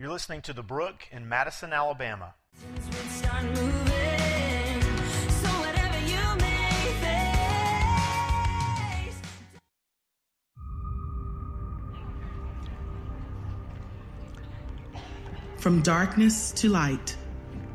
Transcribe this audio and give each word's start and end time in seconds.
You're 0.00 0.10
listening 0.10 0.42
to 0.42 0.52
The 0.52 0.62
Brook 0.62 1.08
in 1.10 1.28
Madison, 1.28 1.72
Alabama. 1.72 2.32
From 15.56 15.82
darkness 15.82 16.52
to 16.52 16.68
light, 16.68 17.16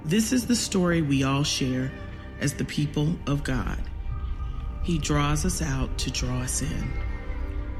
this 0.05 0.31
is 0.31 0.47
the 0.47 0.55
story 0.55 1.01
we 1.01 1.23
all 1.25 1.43
share 1.43 1.91
as 2.39 2.53
the 2.53 2.63
people 2.63 3.13
of 3.27 3.43
God. 3.43 3.81
He 4.81 4.97
draws 4.97 5.43
us 5.43 5.61
out 5.61 5.97
to 5.97 6.09
draw 6.09 6.39
us 6.39 6.61
in. 6.61 6.93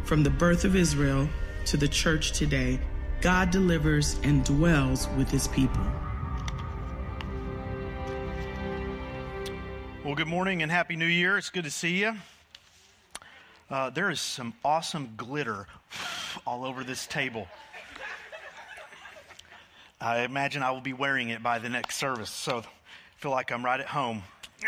From 0.04 0.21
the 0.21 0.30
birth 0.30 0.66
of 0.66 0.75
Israel 0.75 1.30
to 1.68 1.78
the 1.78 1.88
church 1.88 2.34
today, 2.34 2.82
God 3.23 3.51
delivers 3.51 4.19
and 4.23 4.43
dwells 4.43 5.07
with 5.15 5.29
his 5.29 5.47
people. 5.47 5.81
Well, 10.04 10.14
good 10.14 10.27
morning 10.27 10.61
and 10.61 10.69
Happy 10.69 10.97
New 10.97 11.05
Year. 11.05 11.37
It's 11.37 11.50
good 11.50 11.64
to 11.64 11.71
see 11.71 12.01
you. 12.01 12.15
Uh, 13.69 13.91
there 13.91 14.09
is 14.09 14.19
some 14.19 14.54
awesome 14.65 15.14
glitter 15.15 15.67
all 16.45 16.65
over 16.65 16.83
this 16.83 17.07
table. 17.07 17.47
I 20.01 20.23
imagine 20.23 20.61
I 20.61 20.71
will 20.71 20.81
be 20.81 20.92
wearing 20.92 21.29
it 21.29 21.42
by 21.42 21.59
the 21.59 21.69
next 21.69 21.95
service, 21.95 22.29
so 22.29 22.57
I 22.57 22.64
feel 23.15 23.31
like 23.31 23.53
I'm 23.53 23.64
right 23.64 23.79
at 23.79 23.87
home. 23.87 24.23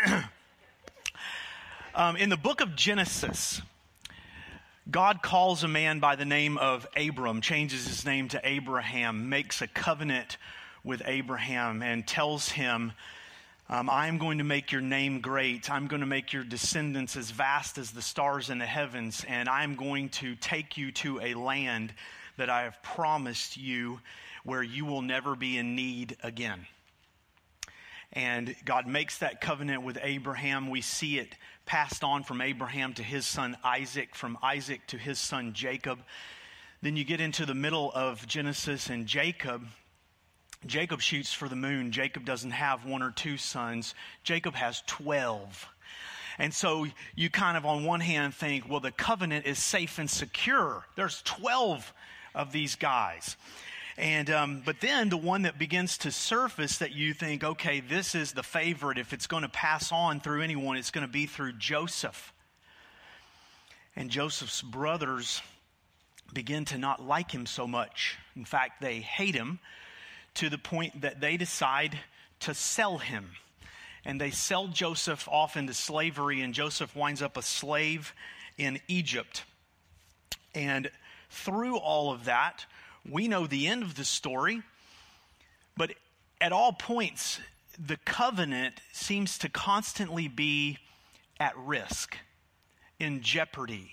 um, 1.94 2.16
in 2.16 2.30
the 2.30 2.38
book 2.38 2.62
of 2.62 2.74
Genesis, 2.74 3.60
God 4.88 5.20
calls 5.20 5.64
a 5.64 5.68
man 5.68 5.98
by 5.98 6.14
the 6.14 6.24
name 6.24 6.58
of 6.58 6.86
Abram, 6.96 7.40
changes 7.40 7.88
his 7.88 8.04
name 8.04 8.28
to 8.28 8.40
Abraham, 8.44 9.28
makes 9.28 9.60
a 9.60 9.66
covenant 9.66 10.36
with 10.84 11.02
Abraham, 11.06 11.82
and 11.82 12.06
tells 12.06 12.48
him, 12.48 12.92
um, 13.68 13.90
I'm 13.90 14.18
going 14.18 14.38
to 14.38 14.44
make 14.44 14.70
your 14.70 14.80
name 14.80 15.20
great. 15.20 15.68
I'm 15.72 15.88
going 15.88 16.02
to 16.02 16.06
make 16.06 16.32
your 16.32 16.44
descendants 16.44 17.16
as 17.16 17.32
vast 17.32 17.78
as 17.78 17.90
the 17.90 18.00
stars 18.00 18.48
in 18.48 18.58
the 18.58 18.66
heavens, 18.66 19.24
and 19.26 19.48
I'm 19.48 19.74
going 19.74 20.10
to 20.10 20.36
take 20.36 20.76
you 20.76 20.92
to 20.92 21.20
a 21.20 21.34
land 21.34 21.92
that 22.36 22.48
I 22.48 22.62
have 22.62 22.80
promised 22.84 23.56
you 23.56 23.98
where 24.44 24.62
you 24.62 24.84
will 24.84 25.02
never 25.02 25.34
be 25.34 25.58
in 25.58 25.74
need 25.74 26.16
again. 26.22 26.64
And 28.12 28.54
God 28.64 28.86
makes 28.86 29.18
that 29.18 29.40
covenant 29.40 29.82
with 29.82 29.98
Abraham. 30.02 30.70
We 30.70 30.80
see 30.80 31.18
it 31.18 31.34
passed 31.66 32.04
on 32.04 32.22
from 32.22 32.40
Abraham 32.40 32.94
to 32.94 33.02
his 33.02 33.26
son 33.26 33.56
Isaac, 33.62 34.14
from 34.14 34.38
Isaac 34.42 34.86
to 34.88 34.96
his 34.98 35.18
son 35.18 35.52
Jacob. 35.52 35.98
Then 36.82 36.96
you 36.96 37.04
get 37.04 37.20
into 37.20 37.46
the 37.46 37.54
middle 37.54 37.90
of 37.94 38.26
Genesis 38.26 38.88
and 38.88 39.06
Jacob. 39.06 39.66
Jacob 40.64 41.00
shoots 41.00 41.32
for 41.32 41.48
the 41.48 41.56
moon. 41.56 41.92
Jacob 41.92 42.24
doesn't 42.24 42.52
have 42.52 42.84
one 42.84 43.02
or 43.02 43.10
two 43.10 43.36
sons. 43.36 43.94
Jacob 44.22 44.54
has 44.54 44.82
12. 44.86 45.68
And 46.38 46.52
so 46.52 46.86
you 47.14 47.30
kind 47.30 47.56
of, 47.56 47.64
on 47.64 47.84
one 47.84 48.00
hand, 48.00 48.34
think, 48.34 48.68
well, 48.68 48.80
the 48.80 48.90
covenant 48.90 49.46
is 49.46 49.62
safe 49.62 49.98
and 49.98 50.08
secure. 50.08 50.84
There's 50.94 51.22
12 51.22 51.92
of 52.34 52.52
these 52.52 52.76
guys. 52.76 53.36
And, 53.98 54.28
um, 54.30 54.62
but 54.64 54.80
then 54.80 55.08
the 55.08 55.16
one 55.16 55.42
that 55.42 55.58
begins 55.58 55.98
to 55.98 56.10
surface 56.10 56.78
that 56.78 56.92
you 56.92 57.14
think, 57.14 57.42
okay, 57.42 57.80
this 57.80 58.14
is 58.14 58.32
the 58.32 58.42
favorite. 58.42 58.98
If 58.98 59.12
it's 59.12 59.26
going 59.26 59.42
to 59.42 59.48
pass 59.48 59.90
on 59.90 60.20
through 60.20 60.42
anyone, 60.42 60.76
it's 60.76 60.90
going 60.90 61.06
to 61.06 61.12
be 61.12 61.26
through 61.26 61.54
Joseph. 61.54 62.32
And 63.94 64.10
Joseph's 64.10 64.60
brothers 64.60 65.40
begin 66.32 66.66
to 66.66 66.78
not 66.78 67.02
like 67.02 67.30
him 67.30 67.46
so 67.46 67.66
much. 67.66 68.18
In 68.36 68.44
fact, 68.44 68.82
they 68.82 69.00
hate 69.00 69.34
him 69.34 69.60
to 70.34 70.50
the 70.50 70.58
point 70.58 71.00
that 71.00 71.20
they 71.20 71.38
decide 71.38 71.98
to 72.40 72.52
sell 72.52 72.98
him. 72.98 73.30
And 74.04 74.20
they 74.20 74.30
sell 74.30 74.68
Joseph 74.68 75.26
off 75.28 75.56
into 75.56 75.72
slavery, 75.72 76.42
and 76.42 76.52
Joseph 76.52 76.94
winds 76.94 77.22
up 77.22 77.38
a 77.38 77.42
slave 77.42 78.14
in 78.58 78.78
Egypt. 78.86 79.44
And 80.54 80.90
through 81.30 81.78
all 81.78 82.12
of 82.12 82.26
that, 82.26 82.66
we 83.10 83.28
know 83.28 83.46
the 83.46 83.66
end 83.66 83.82
of 83.82 83.94
the 83.94 84.04
story, 84.04 84.62
but 85.76 85.92
at 86.40 86.52
all 86.52 86.72
points, 86.72 87.40
the 87.78 87.96
covenant 87.98 88.80
seems 88.92 89.38
to 89.38 89.48
constantly 89.48 90.28
be 90.28 90.78
at 91.38 91.56
risk, 91.56 92.16
in 92.98 93.20
jeopardy. 93.20 93.92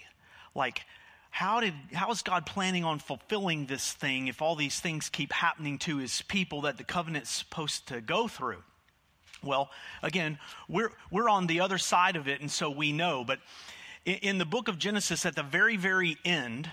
Like, 0.56 0.82
how 1.30 1.60
did 1.60 1.74
how 1.94 2.12
is 2.12 2.22
God 2.22 2.46
planning 2.46 2.84
on 2.84 3.00
fulfilling 3.00 3.66
this 3.66 3.92
thing 3.92 4.28
if 4.28 4.42
all 4.42 4.56
these 4.56 4.80
things 4.80 5.10
keep 5.10 5.34
happening 5.34 5.80
to 5.80 5.98
his 5.98 6.22
people 6.22 6.62
that 6.62 6.78
the 6.78 6.84
covenant's 6.84 7.32
supposed 7.32 7.88
to 7.88 8.02
go 8.02 8.28
through? 8.28 8.64
Well, 9.44 9.70
again, 10.02 10.38
we're 10.70 10.92
we're 11.12 11.28
on 11.28 11.48
the 11.48 11.60
other 11.60 11.78
side 11.78 12.16
of 12.16 12.28
it, 12.28 12.40
and 12.40 12.52
so 12.52 12.70
we 12.70 12.92
know. 12.92 13.24
But 13.26 13.40
in, 14.06 14.38
the 14.38 14.46
book 14.46 14.68
of 14.68 14.78
Genesis, 14.78 15.26
at 15.26 15.36
the 15.36 15.44
very, 15.44 15.78
very 15.78 16.18
end, 16.24 16.70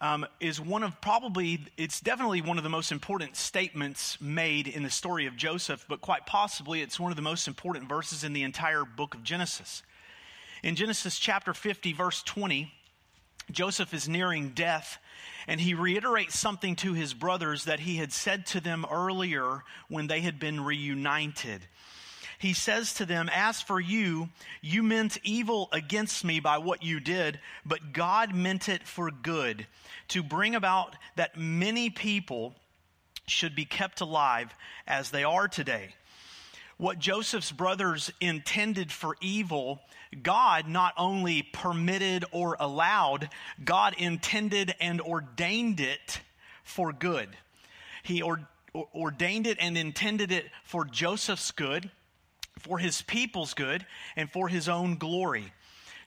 um, 0.00 0.26
is 0.40 0.60
one 0.60 0.82
of 0.82 1.00
probably, 1.00 1.66
it's 1.76 2.00
definitely 2.00 2.40
one 2.40 2.56
of 2.56 2.64
the 2.64 2.70
most 2.70 2.92
important 2.92 3.36
statements 3.36 4.20
made 4.20 4.68
in 4.68 4.82
the 4.82 4.90
story 4.90 5.26
of 5.26 5.36
Joseph, 5.36 5.84
but 5.88 6.00
quite 6.00 6.24
possibly 6.24 6.82
it's 6.82 7.00
one 7.00 7.10
of 7.10 7.16
the 7.16 7.22
most 7.22 7.48
important 7.48 7.88
verses 7.88 8.22
in 8.22 8.32
the 8.32 8.44
entire 8.44 8.84
book 8.84 9.14
of 9.14 9.24
Genesis. 9.24 9.82
In 10.62 10.76
Genesis 10.76 11.18
chapter 11.18 11.52
50, 11.52 11.92
verse 11.92 12.22
20, 12.22 12.72
Joseph 13.50 13.92
is 13.94 14.08
nearing 14.08 14.50
death, 14.50 14.98
and 15.46 15.60
he 15.60 15.74
reiterates 15.74 16.38
something 16.38 16.76
to 16.76 16.92
his 16.92 17.14
brothers 17.14 17.64
that 17.64 17.80
he 17.80 17.96
had 17.96 18.12
said 18.12 18.46
to 18.46 18.60
them 18.60 18.84
earlier 18.90 19.64
when 19.88 20.06
they 20.06 20.20
had 20.20 20.38
been 20.38 20.64
reunited 20.64 21.66
he 22.38 22.52
says 22.52 22.94
to 22.94 23.04
them, 23.04 23.28
As 23.32 23.60
for 23.60 23.80
you, 23.80 24.28
you 24.62 24.84
meant 24.84 25.18
evil 25.24 25.68
against 25.72 26.24
me 26.24 26.38
by 26.38 26.58
what 26.58 26.84
you 26.84 27.00
did, 27.00 27.40
but 27.66 27.92
God 27.92 28.32
meant 28.34 28.68
it 28.68 28.86
for 28.86 29.10
good, 29.10 29.66
to 30.08 30.22
bring 30.22 30.54
about 30.54 30.94
that 31.16 31.36
many 31.36 31.90
people 31.90 32.54
should 33.26 33.56
be 33.56 33.64
kept 33.64 34.00
alive 34.00 34.54
as 34.86 35.10
they 35.10 35.24
are 35.24 35.48
today. 35.48 35.94
What 36.76 37.00
Joseph's 37.00 37.50
brothers 37.50 38.12
intended 38.20 38.92
for 38.92 39.16
evil, 39.20 39.80
God 40.22 40.68
not 40.68 40.94
only 40.96 41.42
permitted 41.42 42.24
or 42.30 42.56
allowed, 42.60 43.30
God 43.64 43.96
intended 43.98 44.76
and 44.80 45.00
ordained 45.00 45.80
it 45.80 46.20
for 46.62 46.92
good. 46.92 47.30
He 48.04 48.22
ordained 48.22 49.48
it 49.48 49.58
and 49.60 49.76
intended 49.76 50.30
it 50.30 50.46
for 50.62 50.84
Joseph's 50.84 51.50
good 51.50 51.90
for 52.58 52.78
his 52.78 53.02
people's 53.02 53.54
good 53.54 53.86
and 54.16 54.30
for 54.30 54.48
his 54.48 54.68
own 54.68 54.96
glory. 54.96 55.52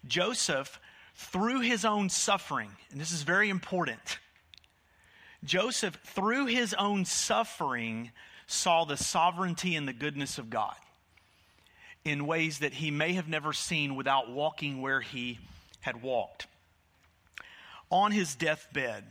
Joseph, 0.08 0.80
through 1.16 1.62
his 1.62 1.86
own 1.86 2.10
suffering, 2.10 2.72
and 2.92 3.00
this 3.00 3.12
is 3.12 3.24
very 3.24 3.50
important, 3.50 4.20
Joseph, 5.44 5.98
through 6.06 6.46
his 6.46 6.74
own 6.76 7.06
suffering, 7.06 8.12
saw 8.46 8.86
the 8.86 8.98
sovereignty 8.98 9.76
and 9.76 9.88
the 9.88 9.94
goodness 9.94 10.38
of 10.38 10.50
God 10.50 10.76
in 12.04 12.28
ways 12.28 12.60
that 12.60 12.74
he 12.74 12.92
may 12.92 13.14
have 13.14 13.28
never 13.28 13.54
seen 13.54 13.96
without 13.96 14.30
walking 14.30 14.82
where 14.82 15.02
he 15.02 15.40
had 15.82 16.02
walked. 16.02 16.48
On 17.90 18.12
his 18.12 18.36
deathbed, 18.36 19.04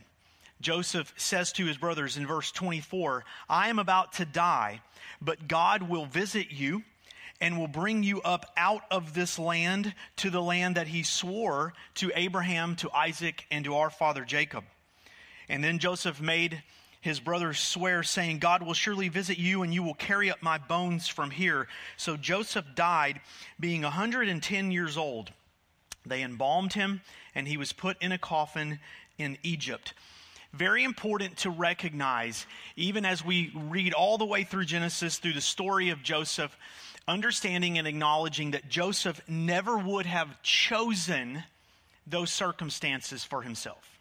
Joseph 0.61 1.13
says 1.17 1.51
to 1.53 1.65
his 1.65 1.77
brothers 1.77 2.17
in 2.17 2.27
verse 2.27 2.51
24, 2.51 3.23
I 3.49 3.69
am 3.69 3.79
about 3.79 4.13
to 4.13 4.25
die, 4.25 4.81
but 5.21 5.47
God 5.47 5.83
will 5.83 6.05
visit 6.05 6.51
you 6.51 6.83
and 7.41 7.57
will 7.57 7.67
bring 7.67 8.03
you 8.03 8.21
up 8.21 8.45
out 8.55 8.83
of 8.91 9.13
this 9.13 9.37
land 9.37 9.93
to 10.17 10.29
the 10.29 10.41
land 10.41 10.75
that 10.75 10.87
he 10.87 11.03
swore 11.03 11.73
to 11.95 12.11
Abraham, 12.15 12.75
to 12.77 12.91
Isaac, 12.91 13.45
and 13.51 13.65
to 13.65 13.75
our 13.75 13.89
father 13.89 14.23
Jacob. 14.23 14.63
And 15.49 15.63
then 15.63 15.79
Joseph 15.79 16.21
made 16.21 16.63
his 17.01 17.19
brothers 17.19 17.59
swear, 17.59 18.03
saying, 18.03 18.37
God 18.37 18.61
will 18.61 18.75
surely 18.75 19.09
visit 19.09 19.39
you, 19.39 19.63
and 19.63 19.73
you 19.73 19.81
will 19.81 19.95
carry 19.95 20.29
up 20.29 20.43
my 20.43 20.59
bones 20.59 21.07
from 21.07 21.31
here. 21.31 21.67
So 21.97 22.15
Joseph 22.15 22.65
died, 22.75 23.19
being 23.59 23.81
110 23.81 24.71
years 24.71 24.97
old. 24.97 25.31
They 26.05 26.21
embalmed 26.21 26.73
him, 26.73 27.01
and 27.33 27.47
he 27.47 27.57
was 27.57 27.73
put 27.73 28.01
in 28.03 28.11
a 28.11 28.19
coffin 28.19 28.79
in 29.17 29.39
Egypt. 29.41 29.95
Very 30.53 30.83
important 30.83 31.37
to 31.37 31.49
recognize, 31.49 32.45
even 32.75 33.03
as 33.03 33.25
we 33.25 33.51
read 33.55 33.93
all 33.93 34.19
the 34.19 34.25
way 34.25 34.43
through 34.43 34.65
Genesis, 34.65 35.17
through 35.17 35.33
the 35.33 35.41
story 35.41 35.89
of 35.89 36.03
Joseph, 36.03 36.55
understanding 37.07 37.77
and 37.77 37.87
acknowledging 37.87 38.51
that 38.51 38.69
Joseph 38.69 39.21
never 39.27 39.77
would 39.77 40.05
have 40.05 40.41
chosen 40.43 41.43
those 42.07 42.31
circumstances 42.31 43.23
for 43.23 43.41
himself. 43.41 43.99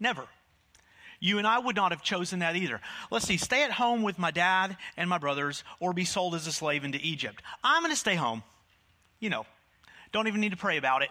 Never. 0.00 0.24
You 1.20 1.38
and 1.38 1.46
I 1.46 1.58
would 1.58 1.76
not 1.76 1.92
have 1.92 2.02
chosen 2.02 2.40
that 2.40 2.56
either. 2.56 2.80
Let's 3.10 3.26
see, 3.26 3.36
stay 3.36 3.64
at 3.64 3.70
home 3.70 4.02
with 4.02 4.18
my 4.18 4.30
dad 4.30 4.76
and 4.96 5.08
my 5.08 5.18
brothers 5.18 5.64
or 5.80 5.92
be 5.92 6.04
sold 6.04 6.34
as 6.34 6.46
a 6.46 6.52
slave 6.52 6.84
into 6.84 6.98
Egypt. 7.00 7.42
I'm 7.62 7.82
going 7.82 7.92
to 7.92 7.98
stay 7.98 8.14
home. 8.14 8.42
You 9.20 9.30
know, 9.30 9.46
don't 10.12 10.28
even 10.28 10.40
need 10.40 10.50
to 10.50 10.56
pray 10.58 10.76
about 10.76 11.02
it. 11.02 11.08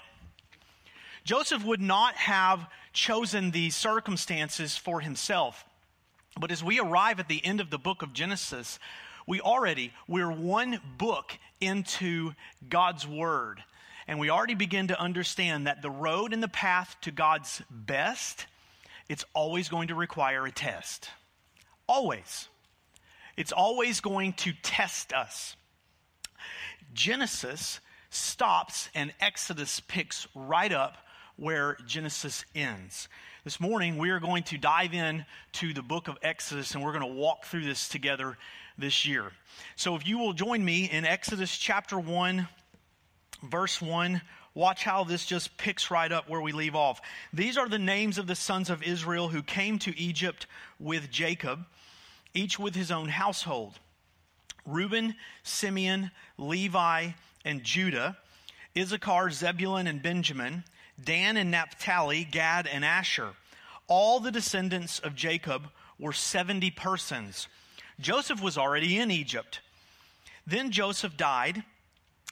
Joseph 1.24 1.64
would 1.64 1.82
not 1.82 2.16
have 2.16 2.68
chosen 2.92 3.52
these 3.52 3.76
circumstances 3.76 4.78
for 4.78 5.00
himself. 5.00 5.66
But 6.40 6.52
as 6.52 6.64
we 6.64 6.80
arrive 6.80 7.20
at 7.20 7.28
the 7.28 7.44
end 7.44 7.62
of 7.62 7.70
the 7.70 7.78
book 7.78 8.02
of 8.02 8.14
Genesis, 8.14 8.80
we 9.28 9.42
already, 9.42 9.94
we're 10.08 10.32
one 10.32 10.80
book 10.98 11.38
into 11.62 12.34
God's 12.68 13.08
Word. 13.08 13.64
And 14.08 14.20
we 14.20 14.30
already 14.30 14.56
begin 14.56 14.90
to 14.90 15.00
understand 15.00 15.68
that 15.68 15.82
the 15.82 15.90
road 15.90 16.34
and 16.34 16.44
the 16.44 16.50
path 16.50 16.98
to 17.02 17.12
God's 17.12 17.62
best, 17.70 18.48
it's 19.08 19.24
always 19.34 19.70
going 19.70 19.88
to 19.88 19.96
require 19.96 20.46
a 20.46 20.52
test. 20.52 21.10
Always. 21.88 22.48
It's 23.38 23.52
always 23.52 24.02
going 24.02 24.34
to 24.34 24.54
test 24.62 25.14
us. 25.14 25.56
Genesis 26.94 27.80
stops 28.10 28.90
and 28.94 29.14
Exodus 29.20 29.80
picks 29.80 30.28
right 30.36 30.72
up 30.72 30.98
where 31.36 31.78
Genesis 31.88 32.46
ends. 32.54 33.08
This 33.46 33.60
morning, 33.60 33.98
we 33.98 34.10
are 34.12 34.22
going 34.22 34.44
to 34.44 34.58
dive 34.58 34.94
in 34.94 35.26
to 35.54 35.74
the 35.74 35.82
book 35.82 36.08
of 36.08 36.18
Exodus 36.22 36.76
and 36.76 36.82
we're 36.82 36.98
going 36.98 37.02
to 37.02 37.20
walk 37.20 37.44
through 37.44 37.66
this 37.66 37.90
together 37.90 38.38
this 38.78 39.06
year. 39.06 39.34
So, 39.76 39.98
if 39.98 40.08
you 40.08 40.18
will 40.18 40.32
join 40.32 40.64
me 40.64 40.90
in 40.90 41.04
Exodus 41.04 41.58
chapter 41.58 42.00
1, 42.00 42.48
verse 43.44 43.82
1, 43.82 44.22
watch 44.56 44.86
how 44.86 45.04
this 45.04 45.26
just 45.26 45.58
picks 45.58 45.92
right 45.92 46.10
up 46.10 46.30
where 46.30 46.40
we 46.40 46.54
leave 46.54 46.74
off. 46.74 47.02
These 47.34 47.58
are 47.58 47.68
the 47.68 47.78
names 47.78 48.18
of 48.18 48.28
the 48.28 48.36
sons 48.36 48.70
of 48.70 48.82
Israel 48.82 49.28
who 49.28 49.44
came 49.44 49.78
to 49.80 50.00
Egypt 50.00 50.48
with 50.80 51.12
Jacob, 51.12 51.66
each 52.34 52.58
with 52.58 52.76
his 52.76 52.92
own 52.92 53.10
household 53.10 53.78
Reuben, 54.66 55.16
Simeon, 55.44 56.12
Levi, 56.38 57.10
and 57.44 57.62
Judah, 57.62 58.18
Issachar, 58.78 59.32
Zebulun, 59.32 59.88
and 59.88 60.02
Benjamin. 60.02 60.64
Dan 61.04 61.38
and 61.38 61.52
Naphtali, 61.52 62.24
Gad 62.24 62.68
and 62.68 62.84
Asher. 62.86 63.30
All 63.88 64.20
the 64.20 64.32
descendants 64.32 65.00
of 65.00 65.16
Jacob 65.16 65.70
were 66.00 66.14
70 66.14 66.72
persons. 66.72 67.48
Joseph 68.00 68.42
was 68.42 68.58
already 68.58 68.98
in 68.98 69.12
Egypt. 69.12 69.62
Then 70.48 70.72
Joseph 70.72 71.16
died, 71.16 71.64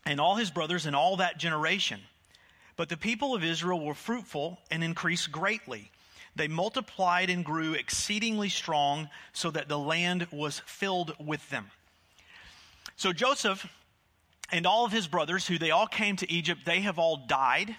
and 0.05 0.19
all 0.19 0.35
his 0.35 0.51
brothers 0.51 0.85
and 0.85 0.95
all 0.95 1.17
that 1.17 1.37
generation. 1.37 2.01
But 2.75 2.89
the 2.89 2.97
people 2.97 3.35
of 3.35 3.43
Israel 3.43 3.79
were 3.79 3.93
fruitful 3.93 4.59
and 4.69 4.83
increased 4.83 5.31
greatly. 5.31 5.91
They 6.35 6.47
multiplied 6.47 7.29
and 7.29 7.45
grew 7.45 7.73
exceedingly 7.73 8.49
strong, 8.49 9.09
so 9.33 9.51
that 9.51 9.67
the 9.67 9.79
land 9.79 10.27
was 10.31 10.59
filled 10.65 11.13
with 11.19 11.47
them. 11.49 11.69
So 12.95 13.13
Joseph 13.13 13.67
and 14.51 14.65
all 14.65 14.85
of 14.85 14.91
his 14.91 15.07
brothers, 15.07 15.47
who 15.47 15.57
they 15.57 15.71
all 15.71 15.87
came 15.87 16.15
to 16.17 16.31
Egypt, 16.31 16.61
they 16.65 16.81
have 16.81 16.97
all 16.97 17.25
died 17.27 17.75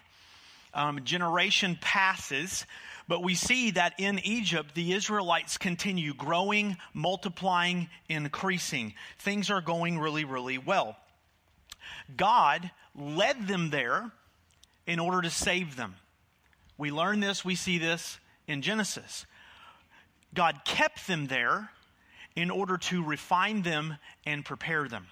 um, 0.75 1.05
generation 1.05 1.79
passes. 1.81 2.67
But 3.09 3.23
we 3.23 3.35
see 3.35 3.73
that 3.73 3.95
in 3.99 4.21
Egypt, 4.21 4.75
the 4.75 4.93
Israelites 4.93 5.59
continue 5.59 6.15
growing, 6.15 6.77
multiplying, 6.95 7.89
increasing. 8.09 8.95
Things 9.19 9.51
are 9.51 9.61
going 9.61 9.99
really, 9.99 10.25
really 10.25 10.59
well. 10.59 10.97
God 12.17 12.71
led 12.95 13.49
them 13.49 13.71
there 13.71 14.11
in 14.87 14.99
order 14.99 15.23
to 15.23 15.31
save 15.31 15.77
them. 15.77 15.97
We 16.79 16.91
learn 16.91 17.21
this, 17.21 17.45
we 17.45 17.55
see 17.55 17.79
this 17.79 18.19
in 18.47 18.63
Genesis. 18.63 19.27
God 20.35 20.63
kept 20.65 21.07
them 21.07 21.27
there 21.27 21.71
in 22.35 22.51
order 22.51 22.79
to 22.79 23.05
refine 23.05 23.63
them 23.63 23.97
and 24.25 24.45
prepare 24.45 24.89
them. 24.89 25.07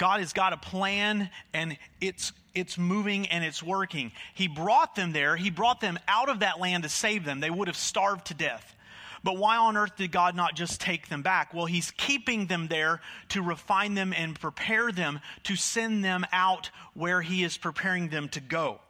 God 0.00 0.20
has 0.20 0.32
got 0.32 0.54
a 0.54 0.56
plan 0.56 1.28
and 1.52 1.76
it's 2.00 2.32
it's 2.54 2.78
moving 2.78 3.28
and 3.28 3.44
it's 3.44 3.62
working. 3.62 4.12
He 4.32 4.48
brought 4.48 4.94
them 4.94 5.12
there. 5.12 5.36
He 5.36 5.50
brought 5.50 5.82
them 5.82 5.98
out 6.08 6.30
of 6.30 6.40
that 6.40 6.58
land 6.58 6.84
to 6.84 6.88
save 6.88 7.24
them. 7.24 7.40
They 7.40 7.50
would 7.50 7.68
have 7.68 7.76
starved 7.76 8.28
to 8.28 8.34
death. 8.34 8.74
But 9.22 9.36
why 9.36 9.58
on 9.58 9.76
earth 9.76 9.96
did 9.98 10.10
God 10.10 10.34
not 10.34 10.54
just 10.54 10.80
take 10.80 11.10
them 11.10 11.20
back? 11.20 11.52
Well, 11.52 11.66
He's 11.66 11.90
keeping 11.90 12.46
them 12.46 12.68
there 12.68 13.02
to 13.28 13.42
refine 13.42 13.92
them 13.92 14.14
and 14.16 14.40
prepare 14.40 14.90
them 14.90 15.20
to 15.44 15.54
send 15.54 16.02
them 16.02 16.24
out 16.32 16.70
where 16.94 17.20
He 17.20 17.44
is 17.44 17.58
preparing 17.58 18.08
them 18.08 18.30
to 18.30 18.40
go. 18.40 18.80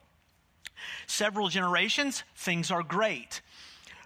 Several 1.09 1.49
generations, 1.49 2.23
things 2.37 2.71
are 2.71 2.85
great. 2.85 3.43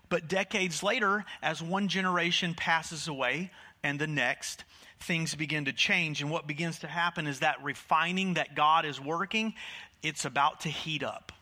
But 0.08 0.26
decades 0.26 0.82
later, 0.82 1.26
as 1.42 1.60
one 1.60 1.88
generation 1.88 2.54
passes 2.54 3.08
away 3.08 3.50
and 3.82 3.98
the 3.98 4.06
next, 4.06 4.64
things 5.04 5.34
begin 5.34 5.66
to 5.66 5.72
change. 5.72 6.20
And 6.20 6.30
what 6.30 6.46
begins 6.46 6.80
to 6.80 6.86
happen 6.86 7.26
is 7.26 7.40
that 7.40 7.62
refining 7.62 8.34
that 8.34 8.54
God 8.54 8.84
is 8.84 9.00
working, 9.00 9.54
it's 10.02 10.24
about 10.24 10.60
to 10.60 10.68
heat 10.68 11.02
up. 11.02 11.32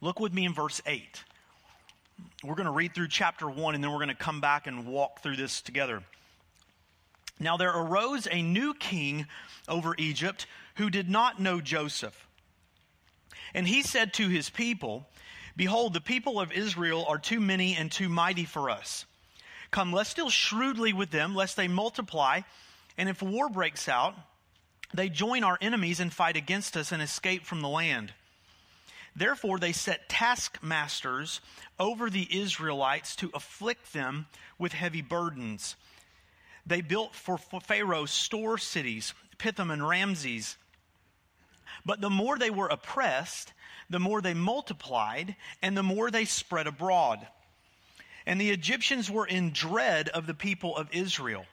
Look 0.00 0.20
with 0.20 0.32
me 0.32 0.44
in 0.44 0.54
verse 0.54 0.82
8. 0.86 1.24
We're 2.42 2.54
going 2.54 2.66
to 2.66 2.72
read 2.72 2.94
through 2.94 3.08
chapter 3.08 3.48
1 3.48 3.74
and 3.74 3.82
then 3.82 3.90
we're 3.90 3.98
going 3.98 4.08
to 4.08 4.14
come 4.14 4.40
back 4.40 4.66
and 4.66 4.86
walk 4.86 5.22
through 5.22 5.36
this 5.36 5.60
together. 5.60 6.02
Now 7.40 7.56
there 7.56 7.70
arose 7.70 8.28
a 8.30 8.42
new 8.42 8.74
king 8.74 9.26
over 9.68 9.94
Egypt 9.98 10.46
who 10.76 10.90
did 10.90 11.08
not 11.08 11.40
know 11.40 11.60
Joseph. 11.60 12.26
And 13.54 13.66
he 13.66 13.82
said 13.82 14.12
to 14.14 14.28
his 14.28 14.50
people, 14.50 15.06
Behold, 15.56 15.94
the 15.94 16.00
people 16.00 16.40
of 16.40 16.52
Israel 16.52 17.04
are 17.08 17.18
too 17.18 17.40
many 17.40 17.76
and 17.76 17.90
too 17.90 18.08
mighty 18.08 18.44
for 18.44 18.70
us. 18.70 19.06
Come, 19.74 19.92
let's 19.92 20.14
deal 20.14 20.30
shrewdly 20.30 20.92
with 20.92 21.10
them, 21.10 21.34
lest 21.34 21.56
they 21.56 21.66
multiply. 21.66 22.42
And 22.96 23.08
if 23.08 23.20
war 23.20 23.48
breaks 23.48 23.88
out, 23.88 24.14
they 24.94 25.08
join 25.08 25.42
our 25.42 25.58
enemies 25.60 25.98
and 25.98 26.12
fight 26.12 26.36
against 26.36 26.76
us 26.76 26.92
and 26.92 27.02
escape 27.02 27.44
from 27.44 27.60
the 27.60 27.68
land. 27.68 28.12
Therefore, 29.16 29.58
they 29.58 29.72
set 29.72 30.08
taskmasters 30.08 31.40
over 31.76 32.08
the 32.08 32.28
Israelites 32.30 33.16
to 33.16 33.32
afflict 33.34 33.92
them 33.92 34.26
with 34.60 34.74
heavy 34.74 35.02
burdens. 35.02 35.74
They 36.64 36.80
built 36.80 37.16
for 37.16 37.36
Pharaoh 37.36 38.06
store 38.06 38.58
cities, 38.58 39.12
Pithom 39.38 39.72
and 39.72 39.88
Ramses. 39.88 40.56
But 41.84 42.00
the 42.00 42.10
more 42.10 42.38
they 42.38 42.50
were 42.50 42.68
oppressed, 42.68 43.52
the 43.90 43.98
more 43.98 44.22
they 44.22 44.34
multiplied, 44.34 45.34
and 45.62 45.76
the 45.76 45.82
more 45.82 46.12
they 46.12 46.26
spread 46.26 46.68
abroad. 46.68 47.26
And 48.26 48.40
the 48.40 48.50
Egyptians 48.50 49.10
were 49.10 49.26
in 49.26 49.50
dread 49.52 50.08
of 50.08 50.26
the 50.26 50.34
people 50.34 50.76
of 50.76 50.88
Israel. 50.92 51.44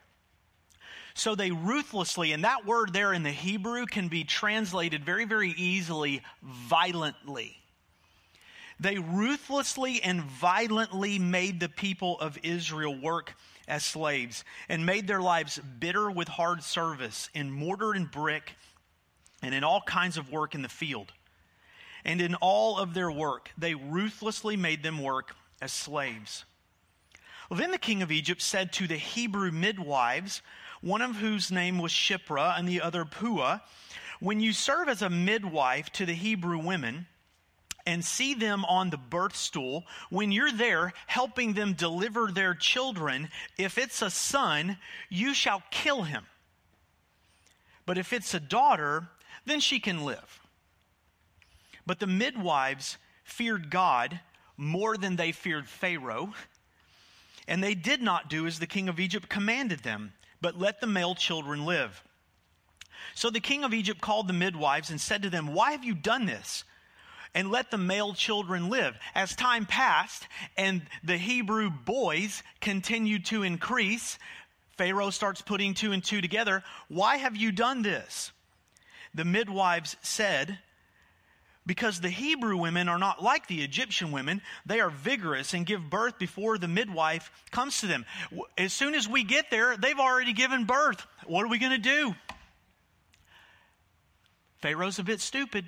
So 1.13 1.35
they 1.35 1.51
ruthlessly, 1.51 2.31
and 2.31 2.43
that 2.43 2.65
word 2.65 2.93
there 2.93 3.13
in 3.13 3.23
the 3.23 3.31
Hebrew 3.31 3.85
can 3.85 4.07
be 4.07 4.23
translated 4.23 5.03
very, 5.03 5.25
very 5.25 5.51
easily 5.51 6.21
violently. 6.41 7.57
They 8.79 8.97
ruthlessly 8.97 10.01
and 10.01 10.21
violently 10.23 11.19
made 11.19 11.59
the 11.59 11.69
people 11.69 12.19
of 12.19 12.39
Israel 12.41 12.97
work 12.99 13.35
as 13.67 13.85
slaves 13.85 14.43
and 14.69 14.85
made 14.85 15.07
their 15.07 15.21
lives 15.21 15.59
bitter 15.79 16.09
with 16.09 16.27
hard 16.27 16.63
service 16.63 17.29
in 17.33 17.51
mortar 17.51 17.91
and 17.91 18.09
brick 18.09 18.53
and 19.43 19.53
in 19.53 19.63
all 19.63 19.81
kinds 19.81 20.17
of 20.17 20.31
work 20.31 20.55
in 20.55 20.61
the 20.61 20.69
field. 20.69 21.11
And 22.03 22.21
in 22.21 22.33
all 22.35 22.79
of 22.79 22.93
their 22.93 23.11
work, 23.11 23.51
they 23.57 23.75
ruthlessly 23.75 24.57
made 24.57 24.81
them 24.81 25.01
work 25.01 25.35
as 25.61 25.71
slaves. 25.71 26.45
Well, 27.51 27.59
then 27.59 27.71
the 27.71 27.77
king 27.77 28.01
of 28.01 28.13
Egypt 28.13 28.41
said 28.41 28.71
to 28.71 28.87
the 28.87 28.95
Hebrew 28.95 29.51
midwives, 29.51 30.41
one 30.79 31.01
of 31.01 31.17
whose 31.17 31.51
name 31.51 31.79
was 31.79 31.91
Shiphrah 31.91 32.57
and 32.57 32.65
the 32.65 32.79
other 32.79 33.03
Puah, 33.03 33.59
When 34.21 34.39
you 34.39 34.53
serve 34.53 34.87
as 34.87 35.01
a 35.01 35.09
midwife 35.09 35.89
to 35.89 36.05
the 36.05 36.13
Hebrew 36.13 36.57
women, 36.59 37.07
and 37.85 38.05
see 38.05 38.35
them 38.35 38.63
on 38.63 38.89
the 38.89 38.97
birth 38.97 39.35
stool, 39.35 39.83
when 40.09 40.31
you're 40.31 40.53
there 40.53 40.93
helping 41.07 41.51
them 41.51 41.73
deliver 41.73 42.31
their 42.31 42.53
children, 42.53 43.27
if 43.57 43.77
it's 43.77 44.01
a 44.01 44.09
son, 44.09 44.77
you 45.09 45.33
shall 45.33 45.61
kill 45.71 46.03
him. 46.03 46.27
But 47.85 47.97
if 47.97 48.13
it's 48.13 48.33
a 48.33 48.39
daughter, 48.39 49.09
then 49.45 49.59
she 49.59 49.81
can 49.81 50.05
live. 50.05 50.39
But 51.85 51.99
the 51.99 52.07
midwives 52.07 52.97
feared 53.25 53.69
God 53.69 54.21
more 54.55 54.95
than 54.95 55.17
they 55.17 55.33
feared 55.33 55.67
Pharaoh 55.67 56.33
and 57.47 57.63
they 57.63 57.75
did 57.75 58.01
not 58.01 58.29
do 58.29 58.47
as 58.47 58.59
the 58.59 58.67
king 58.67 58.89
of 58.89 58.99
Egypt 58.99 59.29
commanded 59.29 59.79
them, 59.79 60.13
but 60.41 60.59
let 60.59 60.81
the 60.81 60.87
male 60.87 61.15
children 61.15 61.65
live. 61.65 62.03
So 63.15 63.29
the 63.29 63.39
king 63.39 63.63
of 63.63 63.73
Egypt 63.73 64.01
called 64.01 64.27
the 64.27 64.33
midwives 64.33 64.89
and 64.89 64.99
said 64.99 65.23
to 65.23 65.29
them, 65.29 65.53
Why 65.53 65.71
have 65.71 65.83
you 65.83 65.93
done 65.95 66.25
this? 66.25 66.63
And 67.33 67.49
let 67.49 67.71
the 67.71 67.77
male 67.77 68.13
children 68.13 68.69
live. 68.69 68.95
As 69.15 69.35
time 69.35 69.65
passed 69.65 70.27
and 70.57 70.81
the 71.03 71.17
Hebrew 71.17 71.69
boys 71.69 72.43
continued 72.59 73.25
to 73.27 73.43
increase, 73.43 74.19
Pharaoh 74.77 75.11
starts 75.11 75.41
putting 75.41 75.73
two 75.73 75.93
and 75.93 76.03
two 76.03 76.21
together. 76.21 76.63
Why 76.89 77.17
have 77.17 77.37
you 77.37 77.51
done 77.51 77.83
this? 77.83 78.31
The 79.13 79.25
midwives 79.25 79.95
said, 80.01 80.59
because 81.65 81.99
the 81.99 82.09
Hebrew 82.09 82.57
women 82.57 82.89
are 82.89 82.97
not 82.97 83.21
like 83.21 83.47
the 83.47 83.61
Egyptian 83.61 84.11
women. 84.11 84.41
They 84.65 84.79
are 84.79 84.89
vigorous 84.89 85.53
and 85.53 85.65
give 85.65 85.89
birth 85.89 86.17
before 86.17 86.57
the 86.57 86.67
midwife 86.67 87.31
comes 87.51 87.81
to 87.81 87.87
them. 87.87 88.05
As 88.57 88.73
soon 88.73 88.95
as 88.95 89.07
we 89.07 89.23
get 89.23 89.51
there, 89.51 89.77
they've 89.77 89.99
already 89.99 90.33
given 90.33 90.65
birth. 90.65 91.05
What 91.25 91.45
are 91.45 91.49
we 91.49 91.59
going 91.59 91.71
to 91.71 91.77
do? 91.77 92.15
Pharaoh's 94.59 94.99
a 94.99 95.03
bit 95.03 95.21
stupid. 95.21 95.65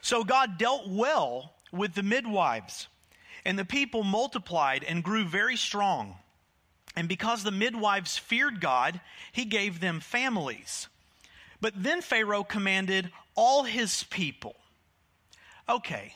So 0.00 0.24
God 0.24 0.58
dealt 0.58 0.88
well 0.88 1.54
with 1.72 1.94
the 1.94 2.02
midwives. 2.02 2.88
And 3.44 3.58
the 3.58 3.64
people 3.64 4.02
multiplied 4.02 4.84
and 4.84 5.02
grew 5.02 5.24
very 5.24 5.56
strong. 5.56 6.16
And 6.96 7.08
because 7.08 7.44
the 7.44 7.50
midwives 7.50 8.18
feared 8.18 8.60
God, 8.60 9.00
he 9.32 9.44
gave 9.44 9.80
them 9.80 10.00
families. 10.00 10.88
But 11.60 11.74
then 11.76 12.02
Pharaoh 12.02 12.44
commanded 12.44 13.10
all 13.38 13.62
his 13.62 14.02
people 14.10 14.56
okay, 15.68 16.14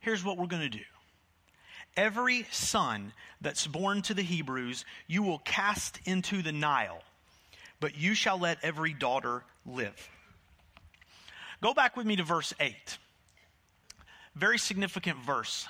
here's 0.00 0.24
what 0.24 0.36
we're 0.36 0.46
going 0.46 0.62
to 0.62 0.68
do. 0.68 0.84
Every 1.96 2.46
son 2.50 3.12
that's 3.40 3.66
born 3.66 4.02
to 4.02 4.14
the 4.14 4.22
Hebrews, 4.22 4.84
you 5.06 5.22
will 5.22 5.38
cast 5.38 6.00
into 6.04 6.42
the 6.42 6.52
Nile, 6.52 7.02
but 7.80 7.96
you 7.96 8.14
shall 8.14 8.38
let 8.38 8.58
every 8.62 8.92
daughter 8.92 9.42
live. 9.64 10.10
Go 11.62 11.72
back 11.72 11.96
with 11.96 12.06
me 12.06 12.16
to 12.16 12.24
verse 12.24 12.52
8. 12.60 12.98
Very 14.34 14.58
significant 14.58 15.18
verse. 15.24 15.66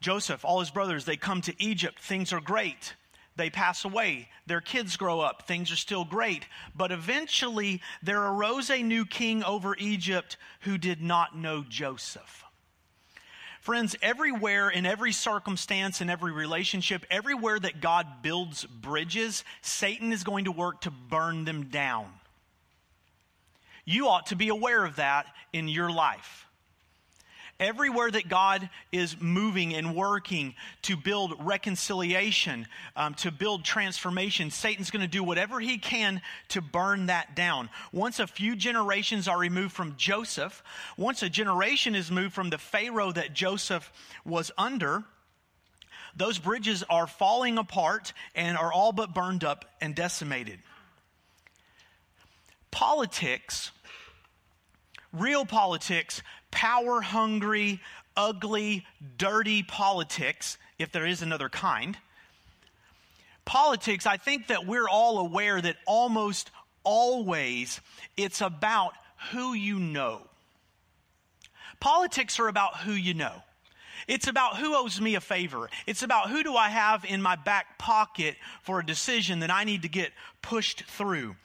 Joseph, 0.00 0.44
all 0.44 0.60
his 0.60 0.70
brothers, 0.70 1.04
they 1.04 1.16
come 1.16 1.40
to 1.42 1.54
Egypt. 1.62 2.00
Things 2.00 2.32
are 2.32 2.40
great. 2.40 2.94
They 3.40 3.48
pass 3.48 3.86
away. 3.86 4.28
Their 4.46 4.60
kids 4.60 4.98
grow 4.98 5.20
up. 5.20 5.46
Things 5.46 5.72
are 5.72 5.76
still 5.76 6.04
great. 6.04 6.44
But 6.76 6.92
eventually, 6.92 7.80
there 8.02 8.22
arose 8.22 8.68
a 8.68 8.82
new 8.82 9.06
king 9.06 9.42
over 9.42 9.74
Egypt 9.76 10.36
who 10.60 10.76
did 10.76 11.00
not 11.00 11.34
know 11.34 11.64
Joseph. 11.66 12.44
Friends, 13.62 13.96
everywhere, 14.02 14.68
in 14.68 14.84
every 14.84 15.12
circumstance, 15.12 16.02
in 16.02 16.10
every 16.10 16.32
relationship, 16.32 17.06
everywhere 17.10 17.58
that 17.58 17.80
God 17.80 18.20
builds 18.20 18.66
bridges, 18.66 19.42
Satan 19.62 20.12
is 20.12 20.22
going 20.22 20.44
to 20.44 20.52
work 20.52 20.82
to 20.82 20.90
burn 20.90 21.46
them 21.46 21.70
down. 21.70 22.12
You 23.86 24.08
ought 24.08 24.26
to 24.26 24.36
be 24.36 24.48
aware 24.48 24.84
of 24.84 24.96
that 24.96 25.24
in 25.54 25.66
your 25.66 25.90
life. 25.90 26.46
Everywhere 27.60 28.10
that 28.10 28.26
God 28.26 28.70
is 28.90 29.20
moving 29.20 29.74
and 29.74 29.94
working 29.94 30.54
to 30.82 30.96
build 30.96 31.34
reconciliation, 31.44 32.66
um, 32.96 33.12
to 33.16 33.30
build 33.30 33.66
transformation, 33.66 34.50
Satan's 34.50 34.90
going 34.90 35.02
to 35.02 35.08
do 35.08 35.22
whatever 35.22 35.60
he 35.60 35.76
can 35.76 36.22
to 36.48 36.62
burn 36.62 37.06
that 37.06 37.36
down. 37.36 37.68
Once 37.92 38.18
a 38.18 38.26
few 38.26 38.56
generations 38.56 39.28
are 39.28 39.38
removed 39.38 39.74
from 39.74 39.94
Joseph, 39.98 40.62
once 40.96 41.22
a 41.22 41.28
generation 41.28 41.94
is 41.94 42.10
moved 42.10 42.32
from 42.32 42.48
the 42.48 42.56
Pharaoh 42.56 43.12
that 43.12 43.34
Joseph 43.34 43.92
was 44.24 44.50
under, 44.56 45.04
those 46.16 46.38
bridges 46.38 46.82
are 46.88 47.06
falling 47.06 47.58
apart 47.58 48.14
and 48.34 48.56
are 48.56 48.72
all 48.72 48.92
but 48.92 49.12
burned 49.12 49.44
up 49.44 49.66
and 49.82 49.94
decimated. 49.94 50.60
Politics, 52.70 53.70
real 55.12 55.44
politics, 55.44 56.22
power 56.50 57.00
hungry, 57.00 57.80
ugly, 58.16 58.86
dirty 59.18 59.62
politics, 59.62 60.58
if 60.78 60.92
there 60.92 61.06
is 61.06 61.22
another 61.22 61.48
kind. 61.48 61.96
Politics, 63.44 64.06
I 64.06 64.16
think 64.16 64.48
that 64.48 64.66
we're 64.66 64.88
all 64.88 65.18
aware 65.18 65.60
that 65.60 65.76
almost 65.86 66.50
always 66.84 67.80
it's 68.16 68.40
about 68.40 68.92
who 69.32 69.52
you 69.52 69.78
know. 69.78 70.22
Politics 71.78 72.38
are 72.38 72.48
about 72.48 72.78
who 72.78 72.92
you 72.92 73.14
know. 73.14 73.42
It's 74.06 74.26
about 74.26 74.56
who 74.56 74.74
owes 74.74 75.00
me 75.00 75.14
a 75.14 75.20
favor. 75.20 75.70
It's 75.86 76.02
about 76.02 76.30
who 76.30 76.42
do 76.42 76.56
I 76.56 76.68
have 76.68 77.04
in 77.04 77.22
my 77.22 77.36
back 77.36 77.78
pocket 77.78 78.36
for 78.62 78.80
a 78.80 78.86
decision 78.86 79.40
that 79.40 79.50
I 79.50 79.64
need 79.64 79.82
to 79.82 79.88
get 79.88 80.12
pushed 80.42 80.84
through. 80.84 81.36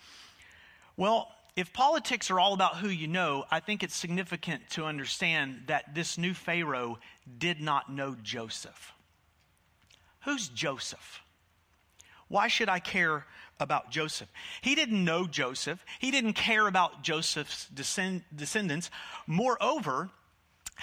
Well, 0.97 1.31
if 1.55 1.71
politics 1.71 2.29
are 2.29 2.39
all 2.39 2.53
about 2.53 2.77
who 2.77 2.89
you 2.89 3.07
know, 3.07 3.45
I 3.49 3.59
think 3.61 3.81
it's 3.81 3.95
significant 3.95 4.69
to 4.71 4.85
understand 4.85 5.63
that 5.67 5.95
this 5.95 6.17
new 6.17 6.33
Pharaoh 6.33 6.99
did 7.37 7.61
not 7.61 7.91
know 7.91 8.15
Joseph. 8.21 8.93
Who's 10.25 10.49
Joseph? 10.49 11.21
Why 12.27 12.47
should 12.47 12.67
I 12.67 12.79
care 12.79 13.25
about 13.59 13.89
Joseph? 13.89 14.27
He 14.61 14.75
didn't 14.75 15.03
know 15.03 15.27
Joseph. 15.27 15.85
He 15.99 16.11
didn't 16.11 16.33
care 16.33 16.67
about 16.67 17.03
Joseph's 17.03 17.67
descend- 17.69 18.23
descendants. 18.35 18.89
Moreover, 19.25 20.09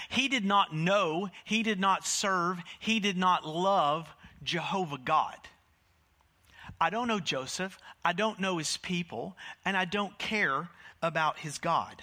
he 0.09 0.29
did 0.29 0.45
not 0.45 0.75
know, 0.75 1.29
he 1.45 1.63
did 1.63 1.81
not 1.81 2.07
serve, 2.07 2.63
he 2.79 2.99
did 2.99 3.19
not 3.19 3.47
love 3.47 4.09
Jehovah 4.43 4.99
God. 4.99 5.37
I 6.81 6.91
don't 6.91 7.09
know 7.09 7.21
Joseph, 7.21 7.79
I 8.05 8.13
don't 8.13 8.41
know 8.41 8.59
his 8.59 8.77
people, 8.77 9.37
and 9.65 9.77
I 9.77 9.85
don't 9.85 10.19
care 10.19 10.69
about 11.01 11.39
his 11.39 11.59
God. 11.59 12.03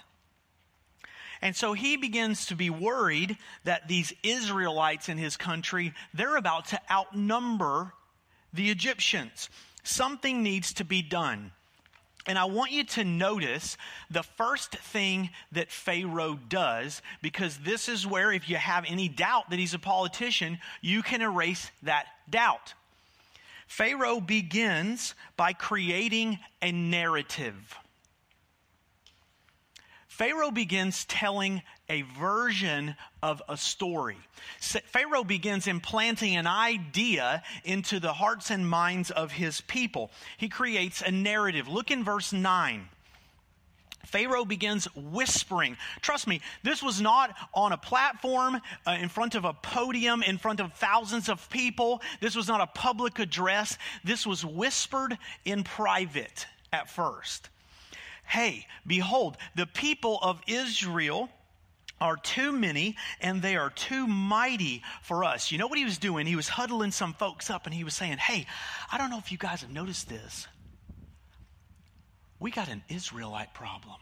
And 1.42 1.56
so 1.56 1.72
he 1.72 1.96
begins 1.96 2.46
to 2.46 2.54
be 2.54 2.70
worried 2.70 3.38
that 3.64 3.88
these 3.88 4.12
Israelites 4.22 5.08
in 5.08 5.16
his 5.16 5.36
country, 5.36 5.94
they're 6.12 6.36
about 6.36 6.66
to 6.66 6.80
outnumber 6.90 7.94
the 8.52 8.70
Egyptians. 8.70 9.48
Something 9.82 10.42
needs 10.42 10.74
to 10.74 10.84
be 10.84 11.00
done. 11.00 11.52
And 12.26 12.38
I 12.38 12.44
want 12.44 12.72
you 12.72 12.84
to 12.84 13.04
notice 13.04 13.78
the 14.10 14.22
first 14.22 14.76
thing 14.76 15.30
that 15.52 15.72
Pharaoh 15.72 16.38
does, 16.48 17.00
because 17.22 17.56
this 17.58 17.88
is 17.88 18.06
where, 18.06 18.30
if 18.30 18.50
you 18.50 18.56
have 18.56 18.84
any 18.86 19.08
doubt 19.08 19.48
that 19.48 19.58
he's 19.58 19.72
a 19.72 19.78
politician, 19.78 20.58
you 20.82 21.02
can 21.02 21.22
erase 21.22 21.70
that 21.82 22.06
doubt. 22.28 22.74
Pharaoh 23.70 24.20
begins 24.20 25.14
by 25.36 25.52
creating 25.52 26.40
a 26.60 26.72
narrative. 26.72 27.78
Pharaoh 30.08 30.50
begins 30.50 31.04
telling 31.04 31.62
a 31.88 32.02
version 32.02 32.96
of 33.22 33.40
a 33.48 33.56
story. 33.56 34.18
Pharaoh 34.58 35.22
begins 35.22 35.68
implanting 35.68 36.34
an 36.34 36.48
idea 36.48 37.44
into 37.62 38.00
the 38.00 38.12
hearts 38.12 38.50
and 38.50 38.68
minds 38.68 39.12
of 39.12 39.30
his 39.30 39.60
people. 39.60 40.10
He 40.36 40.48
creates 40.48 41.00
a 41.00 41.12
narrative. 41.12 41.68
Look 41.68 41.92
in 41.92 42.02
verse 42.02 42.32
9. 42.32 42.88
Pharaoh 44.10 44.44
begins 44.44 44.86
whispering. 44.94 45.76
Trust 46.00 46.26
me, 46.26 46.40
this 46.62 46.82
was 46.82 47.00
not 47.00 47.36
on 47.54 47.72
a 47.72 47.78
platform 47.78 48.60
uh, 48.86 48.90
in 49.00 49.08
front 49.08 49.34
of 49.34 49.44
a 49.44 49.52
podium 49.52 50.22
in 50.22 50.38
front 50.38 50.60
of 50.60 50.72
thousands 50.74 51.28
of 51.28 51.48
people. 51.50 52.02
This 52.20 52.34
was 52.34 52.48
not 52.48 52.60
a 52.60 52.66
public 52.66 53.18
address. 53.18 53.78
This 54.04 54.26
was 54.26 54.44
whispered 54.44 55.16
in 55.44 55.64
private 55.64 56.46
at 56.72 56.90
first. 56.90 57.48
Hey, 58.24 58.66
behold, 58.86 59.36
the 59.54 59.66
people 59.66 60.18
of 60.22 60.40
Israel 60.46 61.30
are 62.00 62.16
too 62.16 62.52
many 62.52 62.96
and 63.20 63.42
they 63.42 63.56
are 63.56 63.70
too 63.70 64.06
mighty 64.06 64.82
for 65.02 65.22
us. 65.22 65.52
You 65.52 65.58
know 65.58 65.66
what 65.66 65.78
he 65.78 65.84
was 65.84 65.98
doing? 65.98 66.26
He 66.26 66.36
was 66.36 66.48
huddling 66.48 66.92
some 66.92 67.12
folks 67.12 67.50
up 67.50 67.66
and 67.66 67.74
he 67.74 67.84
was 67.84 67.94
saying, 67.94 68.18
Hey, 68.18 68.46
I 68.90 68.98
don't 68.98 69.10
know 69.10 69.18
if 69.18 69.30
you 69.30 69.38
guys 69.38 69.60
have 69.60 69.70
noticed 69.70 70.08
this 70.08 70.46
we 72.40 72.50
got 72.50 72.68
an 72.68 72.82
Israelite 72.88 73.54
problem. 73.54 73.96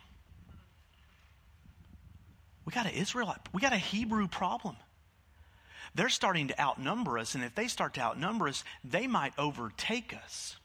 We 2.65 2.73
got 2.73 2.87
an 2.87 2.93
Israelite, 2.93 3.41
we 3.53 3.61
got 3.61 3.73
a 3.73 3.79
Hebrew 3.79 4.29
problem. 4.29 4.77
They're 5.95 6.09
starting 6.09 6.49
to 6.49 6.61
outnumber 6.61 7.19
us, 7.19 7.35
and 7.35 7.43
if 7.43 7.55
they 7.55 7.67
start 7.67 7.95
to 7.95 8.01
outnumber 8.01 8.47
us, 8.47 8.63
they 8.85 9.07
might 9.07 9.33
overtake 9.39 10.15
us. 10.15 10.57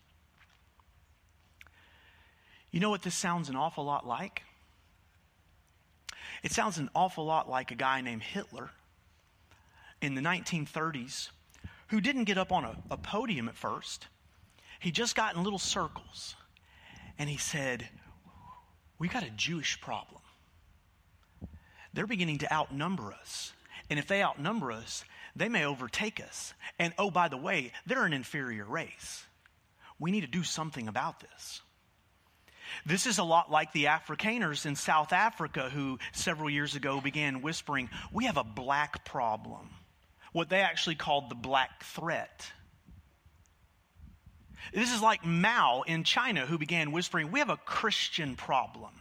You 2.72 2.80
know 2.80 2.90
what 2.90 3.04
this 3.04 3.16
sounds 3.16 3.50
an 3.50 3.56
awful 3.56 3.86
lot 3.86 4.06
like? 4.06 4.44
It 6.44 6.52
sounds 6.52 6.78
an 6.78 6.90
awful 6.94 7.26
lot 7.26 7.50
like 7.50 7.72
a 7.72 7.76
guy 7.76 8.02
named 8.02 8.22
Hitler 8.22 8.70
in 10.02 10.14
the 10.14 10.22
1930s 10.22 11.30
who 11.88 12.02
didn't 12.02 12.26
get 12.26 12.38
up 12.38 12.52
on 12.52 12.66
a, 12.66 12.76
a 12.92 12.98
podium 12.98 13.48
at 13.48 13.56
first. 13.56 14.08
He 14.80 14.92
just 14.92 15.16
got 15.16 15.36
in 15.36 15.44
little 15.44 15.60
circles 15.60 16.36
and 17.18 17.30
he 17.30 17.38
said, 17.38 17.88
We 19.00 19.08
got 19.08 19.24
a 19.24 19.30
Jewish 19.30 19.80
problem. 19.82 20.22
They're 21.94 22.08
beginning 22.08 22.40
to 22.40 22.52
outnumber 22.52 23.14
us. 23.14 23.54
And 23.90 24.00
if 24.00 24.08
they 24.08 24.24
outnumber 24.24 24.72
us, 24.72 25.04
they 25.36 25.50
may 25.50 25.66
overtake 25.66 26.22
us. 26.22 26.54
And 26.80 26.94
oh, 26.98 27.12
by 27.12 27.28
the 27.28 27.38
way, 27.38 27.72
they're 27.86 28.06
an 28.06 28.14
inferior 28.14 28.66
race. 28.66 29.26
We 30.00 30.12
need 30.12 30.22
to 30.22 30.28
do 30.28 30.44
something 30.44 30.88
about 30.88 31.20
this. 31.20 31.62
This 32.86 33.06
is 33.06 33.20
a 33.20 33.24
lot 33.24 33.52
like 33.52 33.72
the 33.72 33.86
Afrikaners 33.86 34.66
in 34.66 34.76
South 34.76 35.14
Africa 35.14 35.70
who 35.70 36.00
several 36.12 36.50
years 36.50 36.76
ago 36.76 37.00
began 37.02 37.42
whispering, 37.42 37.90
We 38.12 38.26
have 38.26 38.38
a 38.38 38.44
black 38.44 39.06
problem. 39.06 39.70
What 40.32 40.50
they 40.50 40.62
actually 40.62 40.96
called 40.96 41.30
the 41.30 41.36
black 41.36 41.84
threat. 41.84 42.52
This 44.72 44.94
is 44.94 45.02
like 45.02 45.26
Mao 45.26 45.84
in 45.86 46.04
China 46.04 46.46
who 46.46 46.58
began 46.58 46.92
whispering, 46.92 47.32
We 47.32 47.40
have 47.40 47.50
a 47.50 47.58
Christian 47.58 48.36
problem. 48.36 48.92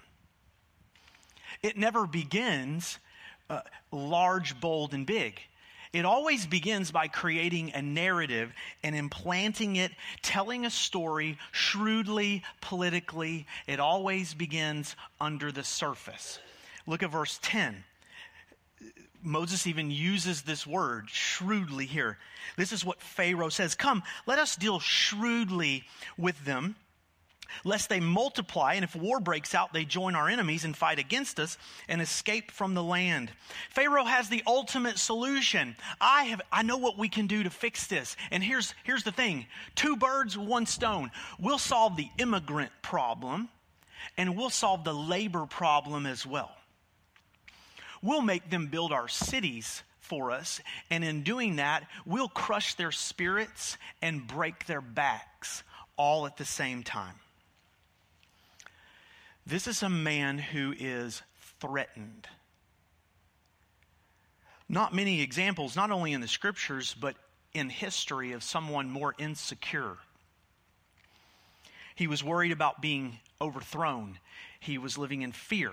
It 1.62 1.76
never 1.76 2.06
begins 2.06 2.98
uh, 3.48 3.60
large, 3.92 4.60
bold, 4.60 4.94
and 4.94 5.06
big. 5.06 5.40
It 5.92 6.06
always 6.06 6.46
begins 6.46 6.90
by 6.90 7.08
creating 7.08 7.72
a 7.74 7.82
narrative 7.82 8.52
and 8.82 8.96
implanting 8.96 9.76
it, 9.76 9.92
telling 10.22 10.64
a 10.64 10.70
story 10.70 11.38
shrewdly, 11.50 12.42
politically. 12.62 13.46
It 13.66 13.78
always 13.78 14.32
begins 14.32 14.96
under 15.20 15.52
the 15.52 15.62
surface. 15.62 16.38
Look 16.86 17.02
at 17.02 17.10
verse 17.10 17.38
10. 17.42 17.84
Moses 19.22 19.66
even 19.66 19.90
uses 19.90 20.42
this 20.42 20.66
word 20.66 21.08
shrewdly 21.08 21.86
here. 21.86 22.18
This 22.56 22.72
is 22.72 22.84
what 22.84 23.00
Pharaoh 23.00 23.48
says 23.48 23.74
Come, 23.74 24.02
let 24.26 24.38
us 24.38 24.56
deal 24.56 24.80
shrewdly 24.80 25.84
with 26.18 26.44
them, 26.44 26.76
lest 27.64 27.88
they 27.88 28.00
multiply, 28.00 28.74
and 28.74 28.84
if 28.84 28.96
war 28.96 29.20
breaks 29.20 29.54
out, 29.54 29.72
they 29.72 29.84
join 29.84 30.14
our 30.14 30.28
enemies 30.28 30.64
and 30.64 30.76
fight 30.76 30.98
against 30.98 31.38
us 31.38 31.58
and 31.88 32.00
escape 32.00 32.50
from 32.50 32.74
the 32.74 32.82
land. 32.82 33.30
Pharaoh 33.70 34.04
has 34.04 34.28
the 34.28 34.42
ultimate 34.46 34.98
solution. 34.98 35.76
I 36.00 36.24
have 36.24 36.42
I 36.50 36.62
know 36.62 36.78
what 36.78 36.98
we 36.98 37.08
can 37.08 37.26
do 37.26 37.42
to 37.42 37.50
fix 37.50 37.86
this. 37.86 38.16
And 38.30 38.42
here's 38.42 38.74
here's 38.84 39.04
the 39.04 39.12
thing. 39.12 39.46
Two 39.74 39.96
birds, 39.96 40.36
one 40.36 40.66
stone. 40.66 41.10
We'll 41.38 41.58
solve 41.58 41.96
the 41.96 42.08
immigrant 42.18 42.72
problem 42.82 43.48
and 44.16 44.36
we'll 44.36 44.50
solve 44.50 44.84
the 44.84 44.94
labor 44.94 45.46
problem 45.46 46.06
as 46.06 46.26
well. 46.26 46.50
We'll 48.02 48.22
make 48.22 48.50
them 48.50 48.66
build 48.66 48.92
our 48.92 49.08
cities 49.08 49.82
for 50.00 50.32
us, 50.32 50.60
and 50.90 51.04
in 51.04 51.22
doing 51.22 51.56
that, 51.56 51.86
we'll 52.04 52.28
crush 52.28 52.74
their 52.74 52.92
spirits 52.92 53.78
and 54.02 54.26
break 54.26 54.66
their 54.66 54.80
backs 54.80 55.62
all 55.96 56.26
at 56.26 56.36
the 56.36 56.44
same 56.44 56.82
time. 56.82 57.14
This 59.46 59.66
is 59.66 59.82
a 59.82 59.88
man 59.88 60.38
who 60.38 60.74
is 60.76 61.22
threatened. 61.60 62.26
Not 64.68 64.94
many 64.94 65.20
examples, 65.22 65.76
not 65.76 65.90
only 65.90 66.12
in 66.12 66.20
the 66.20 66.28
scriptures, 66.28 66.94
but 66.98 67.16
in 67.54 67.68
history, 67.68 68.32
of 68.32 68.42
someone 68.42 68.90
more 68.90 69.14
insecure. 69.18 69.98
He 71.94 72.06
was 72.06 72.24
worried 72.24 72.52
about 72.52 72.80
being 72.80 73.18
overthrown, 73.40 74.18
he 74.60 74.78
was 74.78 74.96
living 74.98 75.22
in 75.22 75.32
fear. 75.32 75.72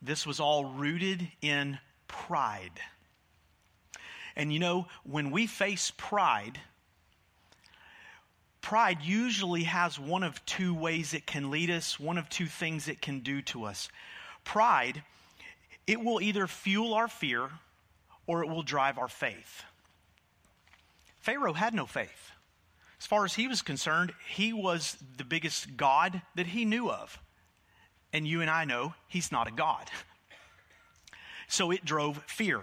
This 0.00 0.26
was 0.26 0.40
all 0.40 0.64
rooted 0.64 1.28
in 1.40 1.78
pride. 2.06 2.80
And 4.36 4.52
you 4.52 4.58
know, 4.58 4.86
when 5.04 5.30
we 5.30 5.46
face 5.46 5.92
pride, 5.96 6.60
pride 8.60 9.02
usually 9.02 9.64
has 9.64 9.98
one 9.98 10.22
of 10.22 10.44
two 10.46 10.74
ways 10.74 11.12
it 11.12 11.26
can 11.26 11.50
lead 11.50 11.70
us, 11.70 11.98
one 11.98 12.18
of 12.18 12.28
two 12.28 12.46
things 12.46 12.86
it 12.86 13.02
can 13.02 13.20
do 13.20 13.42
to 13.42 13.64
us. 13.64 13.88
Pride, 14.44 15.02
it 15.86 16.00
will 16.00 16.20
either 16.20 16.46
fuel 16.46 16.94
our 16.94 17.08
fear 17.08 17.50
or 18.26 18.44
it 18.44 18.48
will 18.48 18.62
drive 18.62 18.98
our 18.98 19.08
faith. 19.08 19.64
Pharaoh 21.18 21.54
had 21.54 21.74
no 21.74 21.86
faith. 21.86 22.30
As 23.00 23.06
far 23.06 23.24
as 23.24 23.34
he 23.34 23.48
was 23.48 23.62
concerned, 23.62 24.12
he 24.28 24.52
was 24.52 24.96
the 25.16 25.24
biggest 25.24 25.76
God 25.76 26.22
that 26.34 26.48
he 26.48 26.64
knew 26.64 26.90
of. 26.90 27.18
And 28.12 28.26
you 28.26 28.40
and 28.40 28.50
I 28.50 28.64
know 28.64 28.94
he's 29.06 29.30
not 29.30 29.48
a 29.48 29.50
God. 29.50 29.90
So 31.48 31.70
it 31.70 31.84
drove 31.84 32.22
fear. 32.26 32.62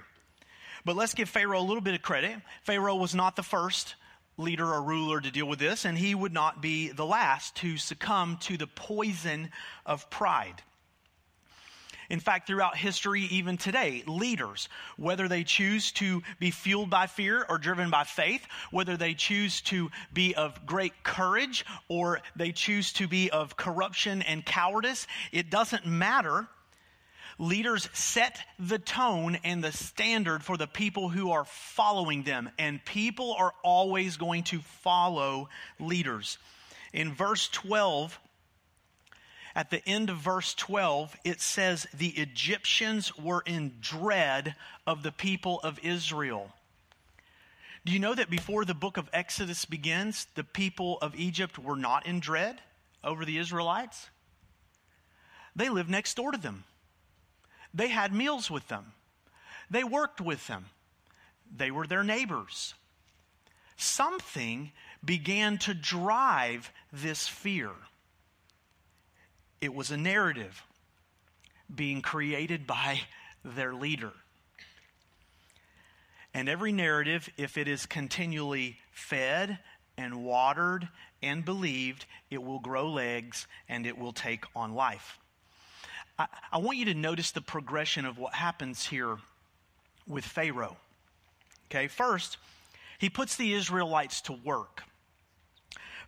But 0.83 0.95
let's 0.95 1.13
give 1.13 1.29
Pharaoh 1.29 1.59
a 1.59 1.61
little 1.61 1.81
bit 1.81 1.95
of 1.95 2.01
credit. 2.01 2.37
Pharaoh 2.63 2.95
was 2.95 3.15
not 3.15 3.35
the 3.35 3.43
first 3.43 3.95
leader 4.37 4.71
or 4.71 4.81
ruler 4.81 5.21
to 5.21 5.31
deal 5.31 5.47
with 5.47 5.59
this, 5.59 5.85
and 5.85 5.97
he 5.97 6.13
would 6.13 6.33
not 6.33 6.61
be 6.61 6.89
the 6.89 7.05
last 7.05 7.55
to 7.55 7.77
succumb 7.77 8.37
to 8.41 8.57
the 8.57 8.67
poison 8.67 9.49
of 9.85 10.09
pride. 10.09 10.61
In 12.09 12.19
fact, 12.19 12.47
throughout 12.47 12.77
history, 12.77 13.23
even 13.23 13.57
today, 13.57 14.03
leaders, 14.05 14.69
whether 14.97 15.27
they 15.27 15.43
choose 15.43 15.91
to 15.93 16.21
be 16.39 16.51
fueled 16.51 16.89
by 16.89 17.07
fear 17.07 17.45
or 17.49 17.57
driven 17.57 17.89
by 17.89 18.03
faith, 18.03 18.45
whether 18.71 18.97
they 18.97 19.13
choose 19.13 19.61
to 19.61 19.89
be 20.13 20.35
of 20.35 20.65
great 20.65 21.03
courage 21.03 21.65
or 21.87 22.21
they 22.35 22.51
choose 22.51 22.93
to 22.93 23.07
be 23.07 23.29
of 23.31 23.57
corruption 23.57 24.21
and 24.21 24.45
cowardice, 24.45 25.07
it 25.31 25.49
doesn't 25.49 25.85
matter. 25.85 26.47
Leaders 27.37 27.89
set 27.91 28.39
the 28.59 28.79
tone 28.79 29.37
and 29.43 29.61
the 29.63 29.71
standard 29.71 30.41
for 30.43 30.55
the 30.55 30.67
people 30.67 31.09
who 31.09 31.31
are 31.31 31.43
following 31.43 32.23
them, 32.23 32.49
and 32.57 32.83
people 32.85 33.35
are 33.37 33.53
always 33.61 34.15
going 34.15 34.43
to 34.43 34.59
follow 34.59 35.49
leaders. 35.79 36.37
In 36.93 37.13
verse 37.13 37.49
12, 37.49 38.17
at 39.55 39.69
the 39.69 39.87
end 39.87 40.09
of 40.09 40.17
verse 40.17 40.53
12, 40.53 41.15
it 41.23 41.39
says, 41.39 41.87
The 41.93 42.09
Egyptians 42.09 43.17
were 43.17 43.41
in 43.45 43.75
dread 43.79 44.55
of 44.85 45.01
the 45.01 45.13
people 45.13 45.61
of 45.61 45.79
Israel. 45.79 46.51
Do 47.85 47.93
you 47.93 47.99
know 47.99 48.13
that 48.15 48.29
before 48.29 48.65
the 48.65 48.73
book 48.73 48.97
of 48.97 49.09
Exodus 49.13 49.63
begins, 49.63 50.27
the 50.35 50.43
people 50.43 50.97
of 51.01 51.15
Egypt 51.15 51.57
were 51.57 51.77
not 51.77 52.05
in 52.05 52.19
dread 52.19 52.59
over 53.03 53.23
the 53.23 53.37
Israelites? 53.37 54.09
They 55.55 55.69
lived 55.69 55.89
next 55.89 56.15
door 56.15 56.33
to 56.33 56.37
them. 56.37 56.65
They 57.73 57.87
had 57.87 58.13
meals 58.13 58.51
with 58.51 58.67
them. 58.67 58.91
They 59.69 59.83
worked 59.83 60.19
with 60.19 60.47
them. 60.47 60.65
They 61.55 61.71
were 61.71 61.87
their 61.87 62.03
neighbors. 62.03 62.73
Something 63.77 64.71
began 65.03 65.57
to 65.59 65.73
drive 65.73 66.71
this 66.91 67.27
fear. 67.27 67.71
It 69.65 69.73
was 69.73 69.89
a 69.89 69.97
narrative 69.97 70.61
being 71.73 72.03
created 72.03 72.67
by 72.67 73.01
their 73.43 73.73
leader. 73.73 74.11
And 76.35 76.47
every 76.47 76.71
narrative, 76.71 77.27
if 77.35 77.57
it 77.57 77.67
is 77.67 77.87
continually 77.87 78.77
fed 78.91 79.57
and 79.97 80.23
watered 80.23 80.87
and 81.23 81.43
believed, 81.43 82.05
it 82.29 82.43
will 82.43 82.59
grow 82.59 82.91
legs 82.91 83.47
and 83.67 83.87
it 83.87 83.97
will 83.97 84.13
take 84.13 84.45
on 84.55 84.75
life. 84.75 85.17
I, 86.19 86.27
I, 86.51 86.59
want 86.59 86.77
you 86.77 86.85
to 86.85 86.93
notice 86.93 87.31
the 87.31 87.41
progression 87.41 88.05
of 88.05 88.19
what 88.19 88.35
happens 88.35 88.85
here 88.85 89.17
with 90.05 90.25
Pharaoh. 90.25 90.77
Okay, 91.71 91.87
first, 91.87 92.37
he 92.99 93.09
puts 93.09 93.35
the 93.35 93.55
Israelites 93.55 94.21
to 94.21 94.33
work. 94.33 94.83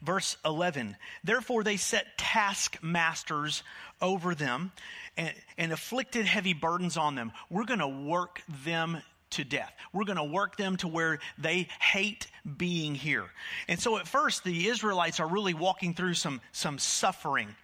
Verse 0.01 0.37
11 0.45 0.95
Therefore 1.23 1.63
they 1.63 1.77
set 1.77 2.17
taskmasters 2.17 3.63
over 4.01 4.35
them 4.35 4.71
and, 5.15 5.33
and 5.57 5.71
afflicted 5.71 6.25
heavy 6.25 6.53
burdens 6.53 6.97
on 6.97 7.15
them. 7.15 7.31
We're 7.49 7.65
going 7.65 7.79
to 7.79 7.87
work 7.87 8.41
them 8.63 9.01
to 9.31 9.43
death. 9.43 9.73
We're 9.91 10.05
going 10.05 10.17
to 10.17 10.23
work 10.23 10.57
them 10.57 10.77
to 10.77 10.87
where 10.87 11.19
they 11.37 11.67
hate 11.79 12.27
being 12.57 12.95
here. 12.95 13.25
And 13.67 13.79
so 13.79 13.97
at 13.97 14.07
first, 14.07 14.43
the 14.43 14.67
Israelites 14.67 15.19
are 15.19 15.27
really 15.27 15.53
walking 15.53 15.93
through 15.93 16.13
some, 16.13 16.41
some 16.51 16.79
suffering. 16.79 17.55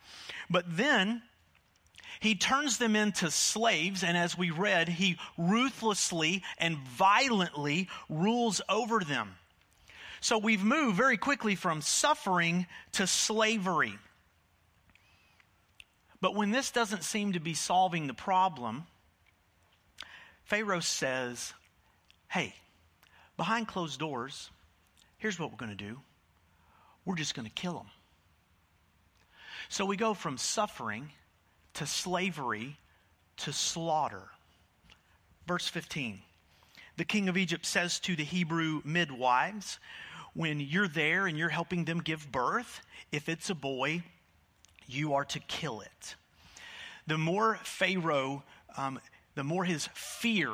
But 0.50 0.66
then, 0.68 1.22
he 2.20 2.36
turns 2.36 2.78
them 2.78 2.96
into 2.96 3.30
slaves, 3.32 4.04
and 4.04 4.18
as 4.18 4.38
we 4.38 4.50
read, 4.50 4.88
he 4.88 5.18
ruthlessly 5.38 6.44
and 6.58 6.78
violently 6.78 7.90
rules 8.08 8.62
over 8.70 9.00
them. 9.02 9.36
So 10.24 10.38
we've 10.38 10.64
moved 10.64 10.96
very 10.96 11.18
quickly 11.18 11.54
from 11.54 11.82
suffering 11.82 12.66
to 12.94 13.06
slavery. 13.06 14.00
But 16.22 16.34
when 16.34 16.50
this 16.50 16.72
doesn't 16.72 17.04
seem 17.04 17.34
to 17.34 17.42
be 17.42 17.54
solving 17.54 18.08
the 18.08 18.14
problem, 18.14 18.86
Pharaoh 20.46 20.80
says, 20.80 21.54
Hey, 22.30 22.56
behind 23.36 23.68
closed 23.68 24.00
doors, 24.00 24.50
here's 25.18 25.38
what 25.38 25.52
we're 25.52 25.58
going 25.58 25.78
to 25.78 25.84
do 25.84 26.00
we're 27.04 27.16
just 27.16 27.36
going 27.36 27.46
to 27.46 27.54
kill 27.54 27.74
them. 27.74 27.90
So 29.68 29.84
we 29.84 29.98
go 29.98 30.14
from 30.14 30.38
suffering 30.38 31.10
to 31.74 31.86
slavery 31.86 32.78
to 33.40 33.52
slaughter. 33.52 34.24
Verse 35.48 35.68
15 35.68 36.22
The 36.96 37.04
king 37.04 37.28
of 37.28 37.36
Egypt 37.36 37.66
says 37.66 38.00
to 38.00 38.16
the 38.16 38.24
Hebrew 38.24 38.82
midwives, 38.86 39.80
when 40.34 40.60
you're 40.60 40.88
there 40.88 41.28
and 41.28 41.38
you're 41.38 41.50
helping 41.50 41.86
them 41.86 42.00
give 42.00 42.32
birth, 42.32 42.82
if 43.12 43.30
it's 43.30 43.50
a 43.50 43.56
boy, 43.56 44.04
you 44.88 45.14
are 45.14 45.26
to 45.26 45.40
kill 45.40 45.82
it. 45.82 46.16
The 47.08 47.18
more 47.18 47.60
Pharaoh, 47.64 48.44
um, 48.78 49.00
the 49.36 49.44
more 49.44 49.66
his 49.66 49.88
fear 49.94 50.50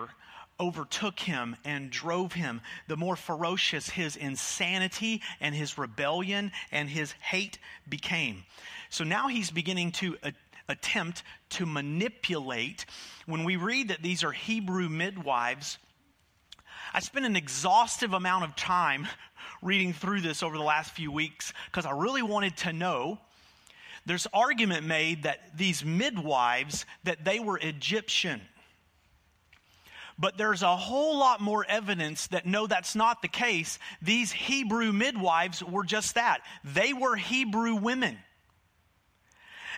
overtook 0.60 1.20
him 1.20 1.56
and 1.63 1.89
drove 1.89 2.34
him, 2.34 2.62
the 2.88 2.98
more 2.98 3.15
ferocious 3.15 3.89
his 3.89 4.15
insanity 4.18 5.22
and 5.39 5.56
his 5.56 5.78
rebellion 5.78 6.52
and 6.72 6.89
his 6.89 7.13
hate 7.13 7.60
became. 7.88 8.44
So 8.89 9.04
now 9.04 9.28
he's 9.28 9.52
beginning 9.52 9.94
to 9.94 10.18
attempt 10.68 11.24
to 11.52 11.65
manipulate. 11.65 12.86
When 13.26 13.46
we 13.46 13.56
read 13.56 13.88
that 13.88 14.02
these 14.02 14.24
are 14.24 14.32
Hebrew 14.32 14.89
midwives, 14.89 15.78
I 16.94 17.00
spent 17.00 17.26
an 17.26 17.36
exhaustive 17.36 18.13
amount 18.13 18.46
of 18.46 18.56
time 18.56 19.08
reading 19.62 19.93
through 19.93 20.22
this 20.22 20.43
over 20.43 20.58
the 20.58 20.63
last 20.63 20.91
few 20.91 21.12
weeks 21.12 21.54
because 21.65 21.86
I 21.86 21.91
really 21.91 22.22
wanted 22.22 22.58
to 22.58 22.74
know. 22.74 23.19
There's 24.06 24.28
argument 24.34 24.86
made 24.86 25.24
that 25.24 25.58
these 25.58 25.84
midwives 25.84 26.86
that 27.04 27.24
they 27.26 27.39
were 27.39 27.58
Egyptian. 27.58 28.41
But 30.17 30.38
there's 30.38 30.63
a 30.63 30.76
whole 30.76 31.17
lot 31.17 31.39
more 31.39 31.65
evidence 31.67 32.28
that 32.28 32.45
no, 32.45 32.67
that's 32.67 32.95
not 32.95 33.22
the 33.22 33.28
case. 33.28 33.80
These 34.02 34.32
Hebrew 34.32 34.91
midwives 34.91 35.63
were 35.63 35.86
just 35.86 36.15
that. 36.15 36.41
They 36.63 36.91
were 36.91 37.15
Hebrew 37.15 37.76
women. 37.76 38.17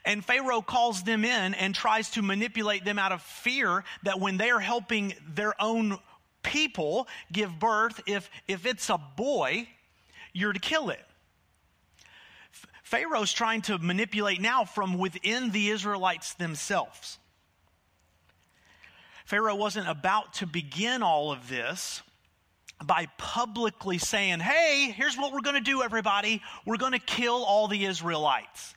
And 0.04 0.26
Pharaoh 0.26 0.63
calls 0.63 1.04
them 1.04 1.24
in 1.24 1.54
and 1.54 1.76
tries 1.76 2.10
to 2.12 2.24
manipulate 2.24 2.84
them 2.86 2.98
out 2.98 3.12
of 3.12 3.22
fear 3.22 3.84
that 4.02 4.20
when 4.20 4.38
they 4.38 4.50
are 4.50 4.60
helping 4.60 5.13
their 5.28 5.54
own 5.62 6.00
people 6.44 7.08
give 7.32 7.60
birth, 7.60 8.02
if, 8.08 8.30
if 8.48 8.66
it's 8.66 8.90
a 8.90 8.98
boy, 8.98 9.68
you're 10.34 10.54
to 10.54 10.60
kill 10.60 10.90
it. 10.90 11.04
Pharaoh's 12.84 13.32
trying 13.32 13.62
to 13.64 13.78
manipulate 13.78 14.42
now 14.42 14.66
from 14.66 14.98
within 14.98 15.52
the 15.52 15.70
Israelites 15.70 16.34
themselves. 16.34 17.18
Pharaoh 19.26 19.56
wasn't 19.56 19.88
about 19.88 20.34
to 20.34 20.46
begin 20.46 21.04
all 21.04 21.32
of 21.32 21.48
this 21.48 22.02
by 22.84 23.08
publicly 23.18 23.98
saying, 23.98 24.42
Hey, 24.42 24.92
here's 24.92 25.18
what 25.18 25.32
we're 25.32 25.40
going 25.40 25.56
to 25.56 25.62
do, 25.62 25.84
everybody. 25.84 26.42
We're 26.66 26.78
going 26.78 26.92
to 26.92 27.00
kill 27.00 27.46
all 27.46 27.70
the 27.70 27.86
Israelites. 27.86 28.76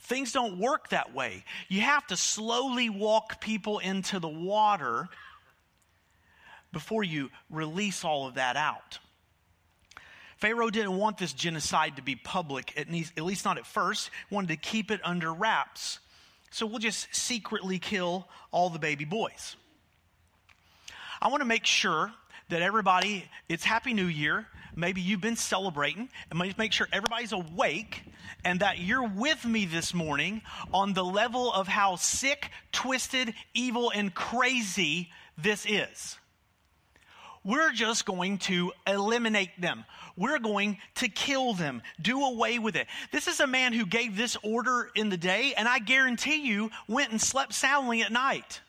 Things 0.00 0.32
don't 0.32 0.58
work 0.58 0.88
that 0.88 1.14
way. 1.14 1.44
You 1.68 1.82
have 1.82 2.04
to 2.08 2.16
slowly 2.16 2.90
walk 2.90 3.40
people 3.40 3.78
into 3.78 4.18
the 4.18 4.28
water 4.28 5.08
before 6.72 7.02
you 7.02 7.30
release 7.50 8.04
all 8.04 8.26
of 8.26 8.34
that 8.34 8.56
out. 8.56 8.98
Pharaoh 10.36 10.70
didn't 10.70 10.96
want 10.96 11.18
this 11.18 11.32
genocide 11.32 11.96
to 11.96 12.02
be 12.02 12.16
public, 12.16 12.72
at 12.78 12.90
least, 12.90 13.44
not 13.44 13.58
at 13.58 13.66
first. 13.66 14.10
He 14.28 14.34
wanted 14.34 14.48
to 14.48 14.56
keep 14.56 14.90
it 14.90 15.00
under 15.04 15.32
wraps. 15.32 15.98
So 16.50 16.64
we'll 16.66 16.78
just 16.78 17.14
secretly 17.14 17.78
kill 17.78 18.26
all 18.50 18.70
the 18.70 18.78
baby 18.78 19.04
boys. 19.04 19.56
I 21.20 21.28
want 21.28 21.42
to 21.42 21.46
make 21.46 21.66
sure 21.66 22.10
that 22.48 22.62
everybody, 22.62 23.26
it's 23.48 23.64
Happy 23.64 23.92
New 23.92 24.06
Year. 24.06 24.46
Maybe 24.74 25.00
you've 25.00 25.20
been 25.20 25.36
celebrating, 25.36 26.08
and 26.30 26.54
make 26.56 26.72
sure 26.72 26.88
everybody's 26.92 27.32
awake 27.32 28.04
and 28.44 28.60
that 28.60 28.78
you're 28.78 29.06
with 29.06 29.44
me 29.44 29.66
this 29.66 29.92
morning 29.92 30.42
on 30.72 30.94
the 30.94 31.04
level 31.04 31.52
of 31.52 31.68
how 31.68 31.96
sick, 31.96 32.50
twisted, 32.72 33.34
evil, 33.52 33.90
and 33.90 34.14
crazy 34.14 35.10
this 35.36 35.66
is. 35.66 36.16
We're 37.42 37.72
just 37.72 38.04
going 38.04 38.38
to 38.38 38.72
eliminate 38.86 39.58
them. 39.58 39.84
We're 40.16 40.38
going 40.38 40.78
to 40.96 41.08
kill 41.08 41.54
them, 41.54 41.80
do 42.00 42.22
away 42.22 42.58
with 42.58 42.76
it. 42.76 42.86
This 43.12 43.28
is 43.28 43.40
a 43.40 43.46
man 43.46 43.72
who 43.72 43.86
gave 43.86 44.16
this 44.16 44.36
order 44.42 44.90
in 44.94 45.08
the 45.08 45.16
day, 45.16 45.54
and 45.56 45.66
I 45.66 45.78
guarantee 45.78 46.46
you 46.46 46.70
went 46.86 47.10
and 47.10 47.20
slept 47.20 47.54
soundly 47.54 48.02
at 48.02 48.12
night. 48.12 48.60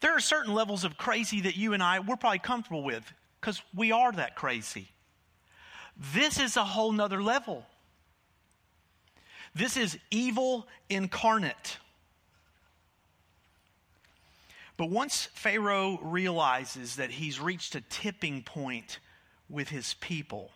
There 0.00 0.14
are 0.14 0.20
certain 0.20 0.52
levels 0.52 0.84
of 0.84 0.98
crazy 0.98 1.40
that 1.42 1.56
you 1.56 1.72
and 1.72 1.82
I, 1.82 2.00
we're 2.00 2.16
probably 2.16 2.38
comfortable 2.38 2.84
with 2.84 3.10
because 3.40 3.62
we 3.74 3.90
are 3.90 4.12
that 4.12 4.36
crazy. 4.36 4.88
This 6.12 6.38
is 6.38 6.56
a 6.56 6.64
whole 6.64 6.92
nother 6.92 7.22
level. 7.22 7.64
This 9.54 9.76
is 9.76 9.98
evil 10.10 10.68
incarnate. 10.88 11.78
But 14.78 14.90
once 14.90 15.26
Pharaoh 15.34 15.98
realizes 16.00 16.96
that 16.96 17.10
he's 17.10 17.40
reached 17.40 17.74
a 17.74 17.80
tipping 17.80 18.44
point 18.44 19.00
with 19.50 19.68
his 19.68 19.94
people, 19.94 20.52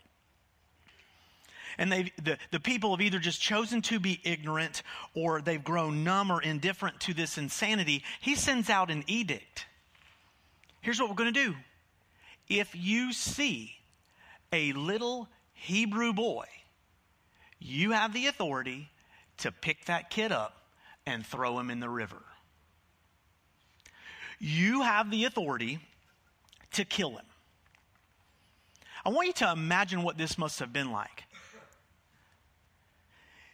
and 1.76 1.92
the, 1.92 2.38
the 2.52 2.60
people 2.60 2.92
have 2.92 3.00
either 3.00 3.18
just 3.18 3.40
chosen 3.40 3.82
to 3.82 3.98
be 3.98 4.20
ignorant 4.22 4.82
or 5.14 5.40
they've 5.40 5.62
grown 5.62 6.04
numb 6.04 6.30
or 6.30 6.40
indifferent 6.40 7.00
to 7.00 7.14
this 7.14 7.36
insanity, 7.36 8.04
he 8.20 8.36
sends 8.36 8.70
out 8.70 8.90
an 8.90 9.02
edict. 9.08 9.66
Here's 10.82 11.00
what 11.00 11.08
we're 11.08 11.16
going 11.16 11.34
to 11.34 11.44
do. 11.44 11.56
If 12.48 12.76
you 12.76 13.12
see 13.12 13.72
a 14.52 14.72
little 14.72 15.28
Hebrew 15.52 16.12
boy, 16.12 16.44
you 17.58 17.92
have 17.92 18.12
the 18.12 18.28
authority 18.28 18.90
to 19.38 19.50
pick 19.50 19.86
that 19.86 20.10
kid 20.10 20.30
up 20.30 20.62
and 21.06 21.26
throw 21.26 21.58
him 21.58 21.70
in 21.70 21.80
the 21.80 21.88
river 21.88 22.22
you 24.42 24.82
have 24.82 25.08
the 25.08 25.24
authority 25.24 25.78
to 26.72 26.84
kill 26.84 27.10
him. 27.10 27.24
I 29.04 29.10
want 29.10 29.28
you 29.28 29.32
to 29.34 29.52
imagine 29.52 30.02
what 30.02 30.18
this 30.18 30.36
must 30.36 30.58
have 30.58 30.72
been 30.72 30.90
like. 30.90 31.22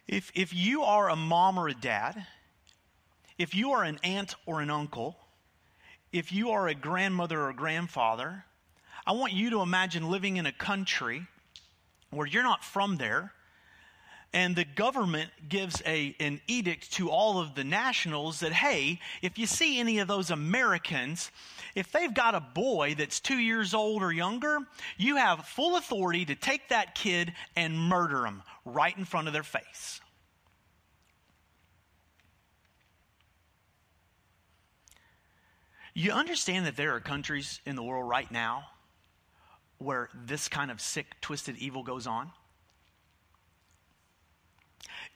If, 0.06 0.32
if 0.34 0.54
you 0.54 0.82
are 0.82 1.10
a 1.10 1.16
mom 1.16 1.58
or 1.58 1.68
a 1.68 1.74
dad, 1.74 2.26
if 3.36 3.54
you 3.54 3.72
are 3.72 3.84
an 3.84 3.98
aunt 4.02 4.34
or 4.46 4.62
an 4.62 4.70
uncle, 4.70 5.18
if 6.10 6.32
you 6.32 6.52
are 6.52 6.68
a 6.68 6.74
grandmother 6.74 7.42
or 7.42 7.52
grandfather, 7.52 8.46
I 9.06 9.12
want 9.12 9.34
you 9.34 9.50
to 9.50 9.60
imagine 9.60 10.10
living 10.10 10.38
in 10.38 10.46
a 10.46 10.52
country 10.52 11.26
where 12.08 12.26
you're 12.26 12.42
not 12.42 12.64
from 12.64 12.96
there, 12.96 13.34
and 14.32 14.54
the 14.54 14.64
government 14.64 15.30
gives 15.48 15.82
a, 15.86 16.14
an 16.20 16.40
edict 16.46 16.92
to 16.92 17.10
all 17.10 17.40
of 17.40 17.54
the 17.54 17.64
nationals 17.64 18.40
that, 18.40 18.52
hey, 18.52 19.00
if 19.22 19.38
you 19.38 19.46
see 19.46 19.80
any 19.80 20.00
of 20.00 20.08
those 20.08 20.30
Americans, 20.30 21.30
if 21.74 21.90
they've 21.92 22.12
got 22.12 22.34
a 22.34 22.40
boy 22.40 22.94
that's 22.96 23.20
two 23.20 23.38
years 23.38 23.72
old 23.72 24.02
or 24.02 24.12
younger, 24.12 24.58
you 24.98 25.16
have 25.16 25.46
full 25.46 25.76
authority 25.76 26.26
to 26.26 26.34
take 26.34 26.68
that 26.68 26.94
kid 26.94 27.32
and 27.56 27.78
murder 27.78 28.26
him 28.26 28.42
right 28.66 28.96
in 28.98 29.06
front 29.06 29.28
of 29.28 29.32
their 29.32 29.42
face. 29.42 30.00
You 35.94 36.12
understand 36.12 36.66
that 36.66 36.76
there 36.76 36.94
are 36.94 37.00
countries 37.00 37.60
in 37.64 37.76
the 37.76 37.82
world 37.82 38.08
right 38.08 38.30
now 38.30 38.66
where 39.78 40.10
this 40.14 40.48
kind 40.48 40.70
of 40.70 40.80
sick, 40.80 41.06
twisted 41.20 41.56
evil 41.56 41.82
goes 41.82 42.06
on? 42.06 42.30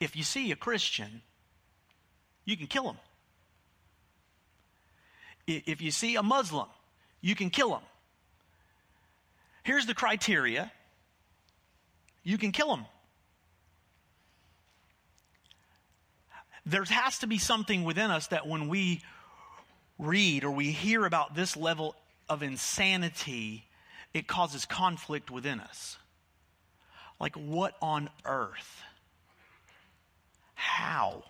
If 0.02 0.16
you 0.16 0.24
see 0.24 0.50
a 0.50 0.56
Christian, 0.56 1.22
you 2.44 2.56
can 2.56 2.66
kill 2.66 2.90
him. 2.90 2.96
If 5.46 5.80
you 5.80 5.90
see 5.90 6.16
a 6.16 6.22
Muslim, 6.22 6.66
you 7.20 7.34
can 7.34 7.50
kill 7.50 7.74
him. 7.74 7.82
Here's 9.62 9.86
the 9.86 9.94
criteria 9.94 10.72
you 12.24 12.38
can 12.38 12.52
kill 12.52 12.74
him. 12.74 12.84
There 16.64 16.84
has 16.84 17.18
to 17.18 17.26
be 17.26 17.38
something 17.38 17.82
within 17.82 18.10
us 18.10 18.28
that 18.28 18.46
when 18.46 18.68
we 18.68 19.02
read 19.98 20.44
or 20.44 20.50
we 20.52 20.70
hear 20.70 21.04
about 21.04 21.34
this 21.34 21.56
level 21.56 21.96
of 22.28 22.42
insanity, 22.42 23.66
it 24.14 24.28
causes 24.28 24.64
conflict 24.64 25.30
within 25.30 25.58
us. 25.58 25.96
Like, 27.18 27.34
what 27.34 27.74
on 27.82 28.10
earth? 28.24 28.82
How? 30.62 31.24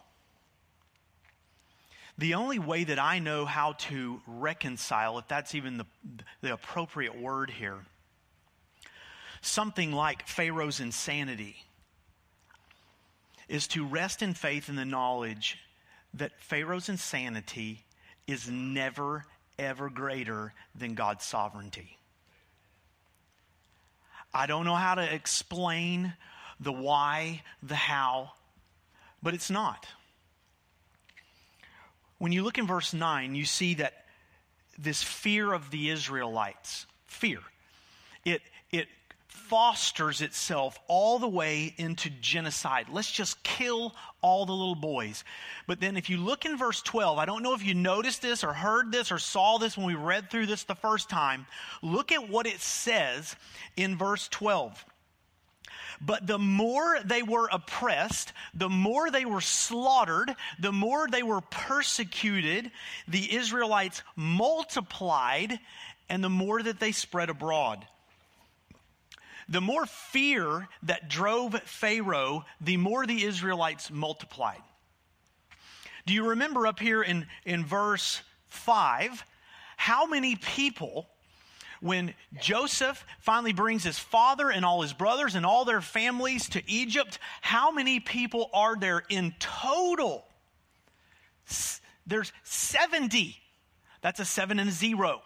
The 2.19 2.35
only 2.35 2.59
way 2.59 2.85
that 2.85 2.99
I 2.99 3.19
know 3.19 3.47
how 3.47 3.73
to 3.89 4.21
reconcile, 4.27 5.19
if 5.19 5.27
that's 5.27 5.55
even 5.55 5.79
the, 5.79 5.87
the 6.43 6.53
appropriate 6.53 7.19
word 7.19 7.49
here, 7.49 7.79
something 9.41 9.91
like 9.91 10.29
Pharaoh's 10.29 10.81
insanity, 10.81 11.57
is 13.49 13.67
to 13.69 13.87
rest 13.87 14.21
in 14.21 14.35
faith 14.35 14.69
in 14.69 14.77
the 14.77 14.85
knowledge 14.85 15.59
that 16.13 16.39
Pharaoh's 16.39 16.91
insanity 16.91 17.87
is 18.27 18.51
never, 18.51 19.25
ever 19.59 19.89
greater 19.89 20.53
than 20.75 20.95
God's 20.95 21.25
sovereignty. 21.25 21.97
I 24.35 24.45
don't 24.47 24.67
know 24.67 24.75
how 24.75 24.97
to 24.97 25.15
explain 25.15 26.13
the 26.61 26.73
why, 26.73 27.43
the 27.63 27.75
how, 27.75 28.33
but 29.23 29.35
it's 29.35 29.51
not. 29.51 29.87
When 32.19 32.33
you 32.33 32.43
look 32.43 32.59
in 32.59 32.67
verse 32.67 32.93
9, 32.93 33.35
you 33.35 33.45
see 33.45 33.75
that 33.75 34.05
this 34.79 35.03
fear 35.03 35.53
of 35.53 35.71
the 35.71 35.91
Israelites, 35.91 36.87
fear, 37.07 37.41
it, 38.25 38.43
it 38.71 38.89
fosters 39.27 40.21
itself 40.21 40.79
all 40.89 41.19
the 41.19 41.29
way 41.29 41.75
into 41.79 42.11
genocide. 42.21 42.87
Let's 42.91 43.11
just 43.11 43.43
kill 43.43 43.95
all 44.21 44.47
the 44.47 44.53
little 44.53 44.75
boys. 44.75 45.25
But 45.67 45.81
then, 45.81 45.97
if 45.97 46.09
you 46.09 46.17
look 46.17 46.45
in 46.45 46.57
verse 46.57 46.81
12, 46.83 47.19
I 47.19 47.25
don't 47.25 47.43
know 47.43 47.55
if 47.55 47.65
you 47.65 47.75
noticed 47.75 48.23
this 48.23 48.45
or 48.45 48.53
heard 48.53 48.93
this 48.93 49.11
or 49.11 49.19
saw 49.19 49.59
this 49.59 49.77
when 49.77 49.87
we 49.87 49.95
read 49.95 50.31
through 50.31 50.47
this 50.47 50.65
the 50.65 50.75
first 50.75 51.11
time. 51.11 51.47
Look 51.83 52.13
at 52.13 52.29
what 52.29 52.47
it 52.47 52.61
says 52.61 53.35
in 53.77 53.97
verse 53.97 54.29
12. 54.29 54.85
But 56.05 56.27
the 56.27 56.39
more 56.39 56.99
they 57.05 57.23
were 57.23 57.49
oppressed, 57.53 58.33
the 58.55 58.69
more 58.69 59.11
they 59.11 59.25
were 59.25 59.41
slaughtered, 59.41 60.35
the 60.59 60.73
more 60.73 61.07
they 61.07 61.23
were 61.23 61.41
persecuted, 61.41 62.73
the 63.07 63.35
Israelites 63.35 64.03
multiplied, 64.17 65.61
and 66.09 66.23
the 66.23 66.29
more 66.29 66.61
that 66.61 66.81
they 66.81 66.91
spread 66.91 67.31
abroad. 67.31 67.87
The 69.49 69.61
more 69.61 69.87
fear 69.87 70.69
that 70.83 71.09
drove 71.09 71.55
Pharaoh, 71.63 72.45
the 72.61 72.77
more 72.77 73.07
the 73.07 73.25
Israelites 73.25 73.91
multiplied. 73.91 74.63
Do 76.05 76.15
you 76.15 76.31
remember 76.31 76.67
up 76.67 76.81
here 76.81 77.03
in, 77.03 77.27
in 77.45 77.65
verse 77.65 78.23
5 78.49 79.25
how 79.77 80.07
many 80.07 80.37
people 80.37 81.09
when 81.83 82.15
Joseph 82.41 83.05
finally 83.19 83.53
brings 83.53 83.83
his 83.83 83.99
father 83.99 84.51
and 84.51 84.65
all 84.65 84.83
his 84.83 84.93
brothers 84.93 85.35
and 85.35 85.45
all 85.45 85.65
their 85.65 85.81
families 85.81 86.49
to 86.51 86.63
Egypt, 86.71 87.19
how 87.41 87.73
many 87.73 87.99
people 87.99 88.49
are 88.55 88.77
there 88.77 89.03
in 89.09 89.35
total? 89.41 90.25
There's 92.07 92.33
70. 92.45 93.37
That's 94.01 94.21
a 94.21 94.25
seven 94.25 94.61
and 94.61 94.69
a 94.69 94.73
zero. 94.73 95.23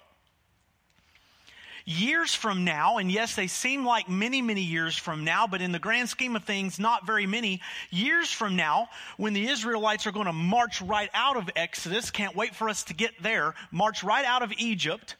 Years 1.85 2.35
from 2.35 2.64
now, 2.64 2.99
and 2.99 3.12
yes, 3.12 3.37
they 3.37 3.47
seem 3.47 3.85
like 3.85 4.09
many, 4.09 4.42
many 4.42 4.62
years 4.62 4.97
from 4.97 5.25
now, 5.25 5.47
but 5.47 5.62
in 5.62 5.71
the 5.71 5.79
grand 5.79 6.09
scheme 6.09 6.35
of 6.35 6.42
things, 6.42 6.81
not 6.81 7.07
very 7.07 7.27
many. 7.27 7.61
Years 7.90 8.29
from 8.29 8.57
now, 8.57 8.88
when 9.19 9.35
the 9.35 9.47
Israelites 9.47 10.05
are 10.07 10.12
going 10.12 10.27
to 10.27 10.33
march 10.33 10.83
right 10.83 11.11
out 11.14 11.37
of 11.37 11.49
Exodus, 11.55 12.11
can't 12.11 12.35
wait 12.35 12.57
for 12.57 12.69
us 12.69 12.83
to 12.85 12.95
get 12.95 13.12
there, 13.23 13.55
march 13.71 14.03
right 14.03 14.25
out 14.25 14.42
of 14.42 14.53
Egypt, 14.59 15.14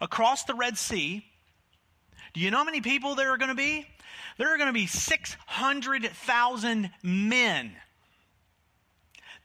across 0.00 0.44
the 0.44 0.54
Red 0.54 0.76
Sea. 0.76 1.24
Do 2.32 2.40
you 2.40 2.50
know 2.50 2.58
how 2.58 2.64
many 2.64 2.80
people 2.80 3.14
there 3.14 3.30
are 3.30 3.38
going 3.38 3.48
to 3.48 3.54
be? 3.54 3.86
There 4.38 4.54
are 4.54 4.56
going 4.56 4.68
to 4.68 4.74
be 4.74 4.86
600,000 4.86 6.90
men. 7.02 7.72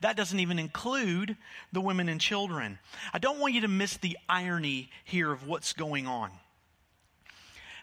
That 0.01 0.17
doesn't 0.17 0.39
even 0.39 0.59
include 0.59 1.35
the 1.71 1.81
women 1.81 2.09
and 2.09 2.21
children. 2.21 2.77
I 3.13 3.19
don't 3.19 3.39
want 3.39 3.53
you 3.53 3.61
to 3.61 3.67
miss 3.67 3.97
the 3.97 4.17
irony 4.29 4.89
here 5.03 5.31
of 5.31 5.47
what's 5.47 5.73
going 5.73 6.05
on. 6.05 6.31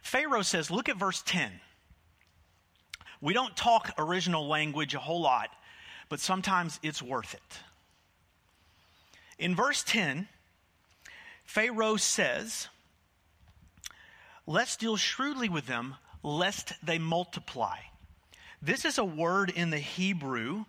Pharaoh 0.02 0.42
says, 0.42 0.70
look 0.70 0.88
at 0.88 0.96
verse 0.96 1.22
10. 1.24 1.50
We 3.20 3.32
don't 3.32 3.56
talk 3.56 3.92
original 3.98 4.48
language 4.48 4.94
a 4.94 4.98
whole 4.98 5.20
lot, 5.20 5.48
but 6.08 6.20
sometimes 6.20 6.78
it's 6.82 7.00
worth 7.00 7.34
it. 7.34 7.58
In 9.38 9.54
verse 9.54 9.82
10, 9.84 10.28
Pharaoh 11.44 11.96
says, 11.96 12.68
Let's 14.46 14.76
deal 14.76 14.96
shrewdly 14.96 15.48
with 15.48 15.66
them, 15.66 15.96
lest 16.22 16.72
they 16.82 16.98
multiply. 16.98 17.78
This 18.60 18.84
is 18.84 18.98
a 18.98 19.04
word 19.04 19.50
in 19.50 19.70
the 19.70 19.78
Hebrew 19.78 20.64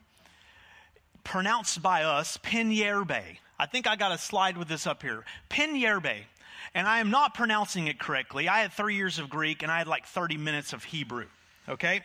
pronounced 1.24 1.82
by 1.82 2.04
us 2.04 2.38
Penyerbe. 2.38 3.38
I 3.60 3.66
think 3.66 3.88
I 3.88 3.96
got 3.96 4.12
a 4.12 4.18
slide 4.18 4.58
with 4.58 4.68
this 4.68 4.88
up 4.88 5.02
here. 5.02 5.26
Penyerbe. 5.50 6.24
And 6.76 6.88
I 6.88 7.00
am 7.00 7.12
not 7.12 7.34
pronouncing 7.34 7.88
it 7.88 8.00
correctly. 8.00 8.50
I 8.50 8.62
had 8.62 8.74
three 8.74 8.96
years 8.96 9.20
of 9.20 9.30
Greek 9.30 9.62
and 9.62 9.72
I 9.72 9.78
had 9.78 9.88
like 9.88 10.06
30 10.06 10.38
minutes 10.38 10.74
of 10.74 10.84
Hebrew. 10.84 11.28
Okay? 11.70 12.02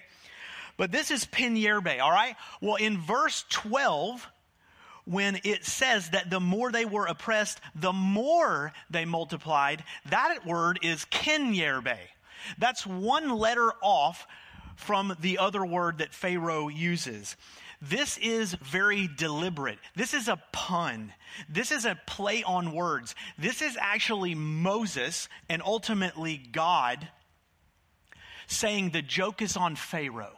But 0.77 0.93
this 0.93 1.11
is 1.11 1.25
Penyerbe, 1.25 2.01
all 2.01 2.11
right? 2.11 2.37
Well, 2.61 2.77
in 2.77 2.99
verse 2.99 3.45
12, 3.49 4.27
when 5.09 5.41
it 5.43 5.65
says 5.65 6.11
that 6.11 6.29
the 6.29 6.41
more 6.41 6.71
they 6.71 6.85
were 6.85 7.07
oppressed, 7.07 7.61
the 7.75 7.93
more 7.93 8.73
they 8.91 9.07
multiplied, 9.07 9.83
that 10.11 10.47
word 10.47 10.79
is 10.83 11.07
Kenyerbe. 11.07 11.97
That's 12.59 12.87
one 12.87 13.31
letter 13.31 13.73
off 13.83 14.27
from 14.77 15.17
the 15.21 15.39
other 15.39 15.65
word 15.65 15.99
that 15.99 16.15
Pharaoh 16.15 16.69
uses. 16.69 17.37
This 17.81 18.19
is 18.19 18.55
very 18.55 19.09
deliberate. 19.17 19.79
This 19.97 20.13
is 20.13 20.29
a 20.29 20.41
pun. 20.53 21.13
This 21.49 21.71
is 21.73 21.85
a 21.85 21.99
play 22.07 22.43
on 22.43 22.73
words. 22.73 23.15
This 23.39 23.63
is 23.63 23.79
actually 23.81 24.35
Moses 24.35 25.29
and 25.49 25.63
ultimately 25.63 26.37
God 26.37 27.09
saying 28.47 28.91
the 28.91 29.03
joke 29.03 29.41
is 29.43 29.57
on 29.57 29.77
Pharaoh. 29.77 30.38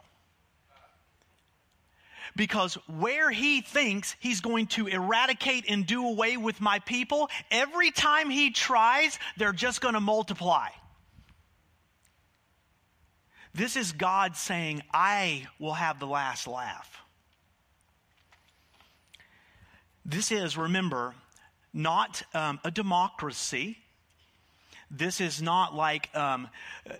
Because 2.35 2.75
where 2.87 3.29
he 3.29 3.61
thinks 3.61 4.15
he's 4.19 4.41
going 4.41 4.67
to 4.67 4.87
eradicate 4.87 5.65
and 5.67 5.85
do 5.85 6.07
away 6.07 6.37
with 6.37 6.61
my 6.61 6.79
people, 6.79 7.29
every 7.49 7.91
time 7.91 8.29
he 8.29 8.51
tries, 8.51 9.19
they're 9.37 9.53
just 9.53 9.81
going 9.81 9.95
to 9.95 9.99
multiply. 9.99 10.67
This 13.53 13.75
is 13.75 13.91
God 13.91 14.35
saying, 14.37 14.81
I 14.93 15.47
will 15.59 15.73
have 15.73 15.99
the 15.99 16.07
last 16.07 16.47
laugh. 16.47 16.97
This 20.05 20.31
is, 20.31 20.57
remember, 20.57 21.13
not 21.73 22.23
um, 22.33 22.59
a 22.63 22.71
democracy. 22.71 23.77
This 24.93 25.21
is 25.21 25.41
not 25.41 25.73
like, 25.73 26.13
um, 26.15 26.49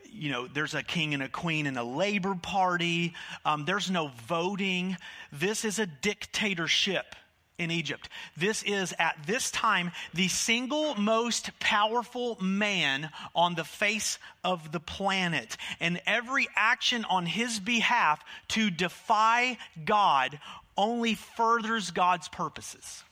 you 0.10 0.32
know, 0.32 0.48
there's 0.48 0.74
a 0.74 0.82
king 0.82 1.14
and 1.14 1.22
a 1.22 1.28
queen 1.28 1.68
and 1.68 1.78
a 1.78 1.84
labor 1.84 2.36
party. 2.36 3.14
Um, 3.44 3.66
there's 3.66 3.92
no 3.92 4.12
voting. 4.28 4.96
This 5.32 5.66
is 5.66 5.78
a 5.78 5.86
dictatorship 5.86 7.16
in 7.58 7.70
Egypt. 7.70 8.10
This 8.38 8.64
is 8.64 8.94
at 8.98 9.18
this 9.28 9.52
time 9.52 9.92
the 10.14 10.30
single 10.30 10.96
most 10.96 11.52
powerful 11.60 12.38
man 12.42 13.10
on 13.36 13.56
the 13.56 13.64
face 13.64 14.18
of 14.44 14.72
the 14.72 14.80
planet. 14.80 15.58
And 15.80 16.02
every 16.08 16.48
action 16.56 17.06
on 17.06 17.26
his 17.26 17.60
behalf 17.60 18.24
to 18.50 18.70
defy 18.70 19.58
God 19.84 20.40
only 20.78 21.16
furthers 21.16 21.92
God's 21.92 22.30
purposes. 22.30 23.04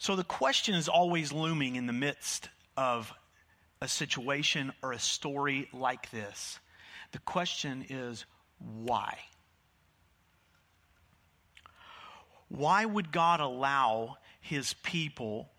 So 0.00 0.16
the 0.16 0.24
question 0.24 0.74
is 0.74 0.88
always 0.88 1.30
looming 1.30 1.76
in 1.76 1.86
the 1.86 1.92
midst 1.92 2.48
of 2.74 3.12
a 3.82 3.86
situation 3.86 4.72
or 4.82 4.92
a 4.92 4.98
story 4.98 5.68
like 5.74 6.10
this. 6.10 6.58
The 7.12 7.18
question 7.18 7.84
is 7.90 8.24
why? 8.58 9.18
Why 12.48 12.86
would 12.86 13.12
God 13.12 13.40
allow 13.40 14.16
his 14.40 14.72
people 14.72 15.50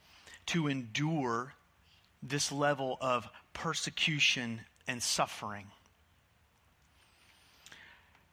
to 0.47 0.67
endure 0.67 1.54
this 2.23 2.51
level 2.51 2.97
of 2.99 3.30
persecution 3.54 4.62
and 4.88 5.04
suffering? 5.04 5.67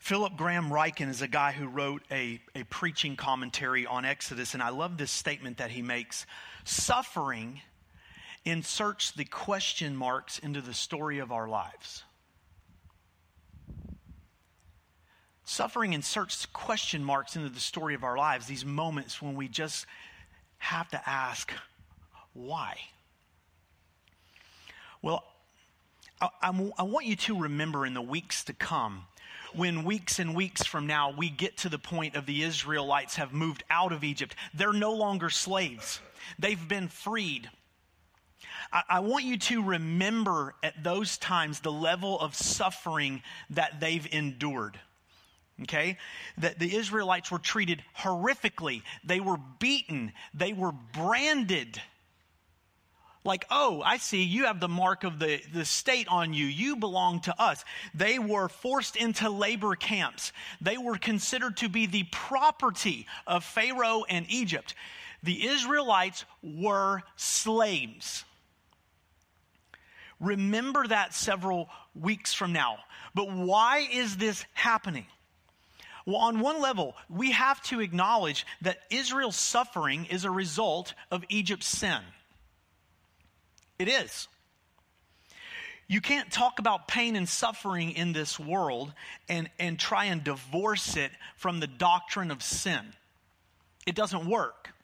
Philip 0.09 0.39
Graham 0.39 0.71
Ryken 0.71 1.11
is 1.11 1.21
a 1.21 1.29
guy 1.29 1.53
who 1.53 1.69
wrote 1.69 2.03
a, 2.11 2.41
a 2.55 2.63
preaching 2.71 3.15
commentary 3.15 3.85
on 3.85 4.07
Exodus, 4.07 4.55
and 4.55 4.63
I 4.63 4.71
love 4.71 4.97
this 4.97 5.11
statement 5.11 5.59
that 5.59 5.71
he 5.71 5.83
makes. 5.83 6.25
Suffering 6.65 7.61
inserts 8.43 9.11
the 9.11 9.27
question 9.27 9.95
marks 9.95 10.39
into 10.39 10.63
the 10.63 10.73
story 10.73 11.19
of 11.19 11.31
our 11.31 11.47
lives. 11.47 12.05
Suffering 15.45 15.93
inserts 15.93 16.47
question 16.47 17.05
marks 17.05 17.37
into 17.37 17.51
the 17.51 17.61
story 17.61 17.95
of 17.95 18.03
our 18.03 18.17
lives, 18.17 18.47
these 18.47 18.65
moments 18.65 19.21
when 19.21 19.35
we 19.35 19.47
just 19.47 19.85
have 20.57 20.89
to 20.89 21.03
ask, 21.07 21.53
why? 22.33 22.79
Well, 25.03 25.23
I, 26.19 26.31
I, 26.41 26.71
I 26.79 26.83
want 26.85 27.05
you 27.05 27.17
to 27.17 27.43
remember 27.43 27.85
in 27.85 27.93
the 27.93 28.01
weeks 28.01 28.45
to 28.45 28.55
come 28.55 29.05
when 29.55 29.85
weeks 29.85 30.19
and 30.19 30.35
weeks 30.35 30.65
from 30.65 30.87
now 30.87 31.11
we 31.11 31.29
get 31.29 31.57
to 31.59 31.69
the 31.69 31.79
point 31.79 32.17
of 32.17 32.27
the 32.27 32.43
Israelites 32.43 33.17
have 33.17 33.33
moved 33.33 33.65
out 33.71 33.93
of 33.93 34.05
Egypt. 34.05 34.35
They're 34.55 34.73
no 34.73 34.93
longer 34.93 35.31
slaves, 35.31 36.01
they've 36.39 36.69
been 36.69 36.89
freed. 36.89 37.51
I, 38.71 39.01
want 39.01 39.25
you 39.25 39.39
to 39.39 39.63
remember 39.63 40.55
at 40.63 40.85
those 40.85 41.17
times 41.17 41.61
the 41.61 41.73
level 41.73 42.21
of 42.21 42.35
suffering 42.35 43.23
that 43.49 43.81
they've 43.81 44.07
endured 44.13 44.79
okay? 45.63 45.99
That 46.39 46.59
the 46.59 46.77
Israelites 46.77 47.31
were 47.31 47.39
treated 47.39 47.83
horrifically. 47.99 48.83
They 49.05 49.21
were 49.21 49.39
beaten. 49.59 50.13
They 50.35 50.53
were 50.53 50.73
branded 50.73 51.81
like, 53.29 53.47
oh, 53.51 53.81
I 53.85 53.99
see 53.99 54.25
you 54.25 54.47
have 54.47 54.59
the 54.59 54.69
mark 54.69 55.05
of 55.05 55.21
the, 55.21 55.41
the 55.53 55.65
state 55.65 56.09
on 56.09 56.35
you. 56.35 56.47
You 56.47 56.75
belong 56.75 57.21
to 57.21 57.41
us. 57.41 57.65
They 57.95 58.19
were 58.19 58.49
forced 58.49 58.97
into 58.97 59.31
labor 59.31 59.77
camps. 59.77 60.33
They 60.61 60.79
were 60.79 60.99
considered 60.99 61.59
to 61.59 61.69
be 61.69 61.87
the 61.87 62.05
property 62.11 63.07
of 63.27 63.45
Pharaoh 63.45 64.05
and 64.09 64.27
Egypt. 64.29 64.75
The 65.23 65.47
Israelites 65.47 66.25
were 66.43 67.03
slaves. 67.15 68.25
Remember 70.19 70.87
that 70.87 71.15
several 71.15 71.69
weeks 71.95 72.35
from 72.35 72.53
now. 72.53 72.79
But 73.15 73.31
why 73.31 73.87
is 73.93 74.17
this 74.17 74.45
happening? 74.55 75.07
Well, 76.07 76.17
on 76.17 76.41
one 76.41 76.61
level, 76.61 76.97
we 77.11 77.33
have 77.33 77.63
to 77.65 77.81
acknowledge 77.81 78.47
that 78.63 78.79
Israel's 78.91 79.37
suffering 79.37 80.07
is 80.07 80.25
a 80.25 80.31
result 80.31 80.95
of 81.11 81.23
Egypt's 81.29 81.67
sin. 81.67 82.01
It 83.79 83.89
is. 83.89 84.29
You 85.87 86.01
can't 86.03 86.31
talk 86.31 86.59
about 86.59 86.87
pain 86.87 87.17
and 87.17 87.29
suffering 87.29 87.93
in 87.93 88.13
this 88.13 88.39
world 88.39 88.93
and, 89.29 89.49
and 89.59 89.79
try 89.79 90.07
and 90.07 90.23
divorce 90.23 90.97
it 90.97 91.11
from 91.37 91.61
the 91.61 91.67
doctrine 91.67 92.31
of 92.31 92.43
sin. 92.43 92.93
It 93.87 93.95
doesn't 93.95 94.27
work. 94.29 94.75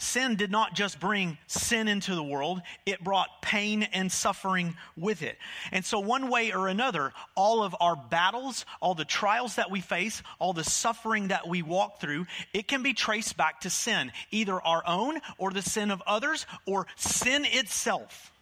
Sin 0.00 0.34
did 0.36 0.50
not 0.50 0.74
just 0.74 0.98
bring 0.98 1.36
sin 1.46 1.86
into 1.86 2.14
the 2.14 2.22
world, 2.22 2.62
it 2.86 3.04
brought 3.04 3.42
pain 3.42 3.82
and 3.82 4.10
suffering 4.10 4.74
with 4.96 5.20
it. 5.20 5.36
And 5.72 5.84
so, 5.84 6.00
one 6.00 6.30
way 6.30 6.54
or 6.54 6.68
another, 6.68 7.12
all 7.34 7.62
of 7.62 7.76
our 7.80 7.96
battles, 7.96 8.64
all 8.80 8.94
the 8.94 9.04
trials 9.04 9.56
that 9.56 9.70
we 9.70 9.82
face, 9.82 10.22
all 10.38 10.54
the 10.54 10.64
suffering 10.64 11.28
that 11.28 11.46
we 11.46 11.60
walk 11.60 12.00
through, 12.00 12.24
it 12.54 12.66
can 12.66 12.82
be 12.82 12.94
traced 12.94 13.36
back 13.36 13.60
to 13.60 13.68
sin, 13.68 14.10
either 14.30 14.58
our 14.62 14.82
own 14.86 15.18
or 15.36 15.50
the 15.50 15.60
sin 15.60 15.90
of 15.90 16.02
others 16.06 16.46
or 16.64 16.86
sin 16.96 17.44
itself. 17.44 18.32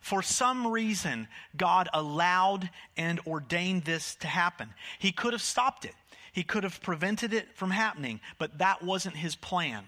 For 0.00 0.22
some 0.22 0.68
reason, 0.68 1.28
God 1.54 1.90
allowed 1.92 2.70
and 2.96 3.20
ordained 3.26 3.84
this 3.84 4.14
to 4.16 4.26
happen. 4.26 4.70
He 4.98 5.12
could 5.12 5.34
have 5.34 5.42
stopped 5.42 5.84
it. 5.84 5.94
He 6.32 6.44
could 6.44 6.64
have 6.64 6.80
prevented 6.80 7.34
it 7.34 7.54
from 7.56 7.70
happening, 7.70 8.20
but 8.38 8.56
that 8.56 8.82
wasn't 8.82 9.16
his 9.16 9.36
plan. 9.36 9.84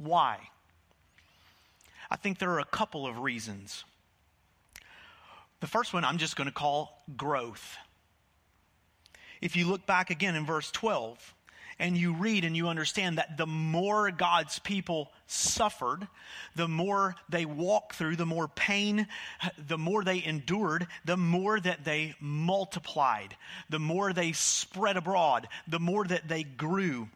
Why? 0.00 0.38
I 2.10 2.16
think 2.16 2.38
there 2.38 2.50
are 2.50 2.58
a 2.58 2.64
couple 2.64 3.06
of 3.06 3.18
reasons. 3.18 3.84
The 5.60 5.66
first 5.66 5.92
one 5.92 6.04
I'm 6.04 6.16
just 6.16 6.36
going 6.36 6.48
to 6.48 6.54
call 6.54 7.04
growth. 7.16 7.76
If 9.42 9.56
you 9.56 9.66
look 9.66 9.84
back 9.84 10.08
again 10.08 10.36
in 10.36 10.46
verse 10.46 10.70
12, 10.70 11.34
and 11.78 11.96
you 11.96 12.14
read 12.14 12.44
and 12.44 12.56
you 12.56 12.68
understand 12.68 13.18
that 13.18 13.36
the 13.36 13.46
more 13.46 14.10
God's 14.10 14.58
people 14.58 15.10
suffered, 15.26 16.06
the 16.54 16.68
more 16.68 17.16
they 17.28 17.46
walked 17.46 17.96
through, 17.96 18.16
the 18.16 18.26
more 18.26 18.48
pain, 18.48 19.06
the 19.56 19.78
more 19.78 20.04
they 20.04 20.22
endured, 20.22 20.86
the 21.04 21.16
more 21.16 21.58
that 21.58 21.84
they 21.84 22.14
multiplied, 22.20 23.34
the 23.70 23.78
more 23.78 24.12
they 24.12 24.32
spread 24.32 24.96
abroad, 24.96 25.48
the 25.68 25.80
more 25.80 26.04
that 26.04 26.28
they 26.28 26.42
grew. 26.42 27.08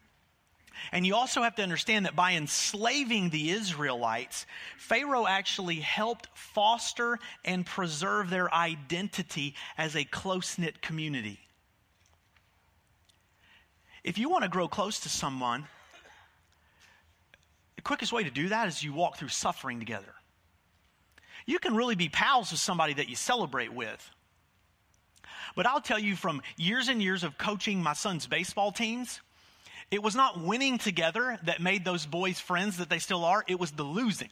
And 0.93 1.07
you 1.07 1.15
also 1.15 1.43
have 1.43 1.55
to 1.57 1.63
understand 1.63 2.07
that 2.07 2.17
by 2.17 2.33
enslaving 2.33 3.31
the 3.31 3.51
Israelites, 3.51 4.47
Pharaoh 4.77 5.27
actually 5.27 5.77
helped 5.77 6.29
foster 6.35 7.19
and 7.45 7.65
preserve 7.65 8.31
their 8.31 8.53
identity 8.53 9.55
as 9.79 9.97
a 9.97 10.05
close 10.05 10.59
knit 10.59 10.83
community. 10.83 11.41
If 14.03 14.19
you 14.19 14.29
want 14.29 14.45
to 14.45 14.51
grow 14.51 14.69
close 14.69 15.01
to 15.01 15.09
someone, 15.09 15.67
the 17.77 17.83
quickest 17.83 18.13
way 18.13 18.25
to 18.25 18.31
do 18.31 18.49
that 18.51 18.69
is 18.69 18.83
you 18.83 18.93
walk 18.93 19.17
through 19.17 19.29
suffering 19.29 19.79
together. 19.79 20.15
You 21.47 21.59
can 21.59 21.75
really 21.75 21.95
be 21.95 22.09
pals 22.09 22.51
with 22.51 22.61
somebody 22.61 22.95
that 22.95 23.09
you 23.09 23.17
celebrate 23.17 23.73
with. 23.73 24.11
But 25.57 25.67
I'll 25.67 25.81
tell 25.81 25.99
you 25.99 26.17
from 26.17 26.43
years 26.57 26.89
and 26.89 27.03
years 27.03 27.25
of 27.25 27.39
coaching 27.39 27.83
my 27.83 27.93
son's 27.93 28.27
baseball 28.27 28.73
teams, 28.73 29.21
it 29.91 30.03
was 30.03 30.15
not 30.15 30.41
winning 30.41 30.79
together 30.79 31.39
that 31.45 31.61
made 31.61 31.85
those 31.85 32.07
boys 32.07 32.41
friends 32.41 32.79
that 32.79 32.89
they 32.89 32.99
still 32.99 33.25
are, 33.25 33.45
it 33.47 33.61
was 33.61 33.71
the 33.73 33.83
losing. 33.83 34.31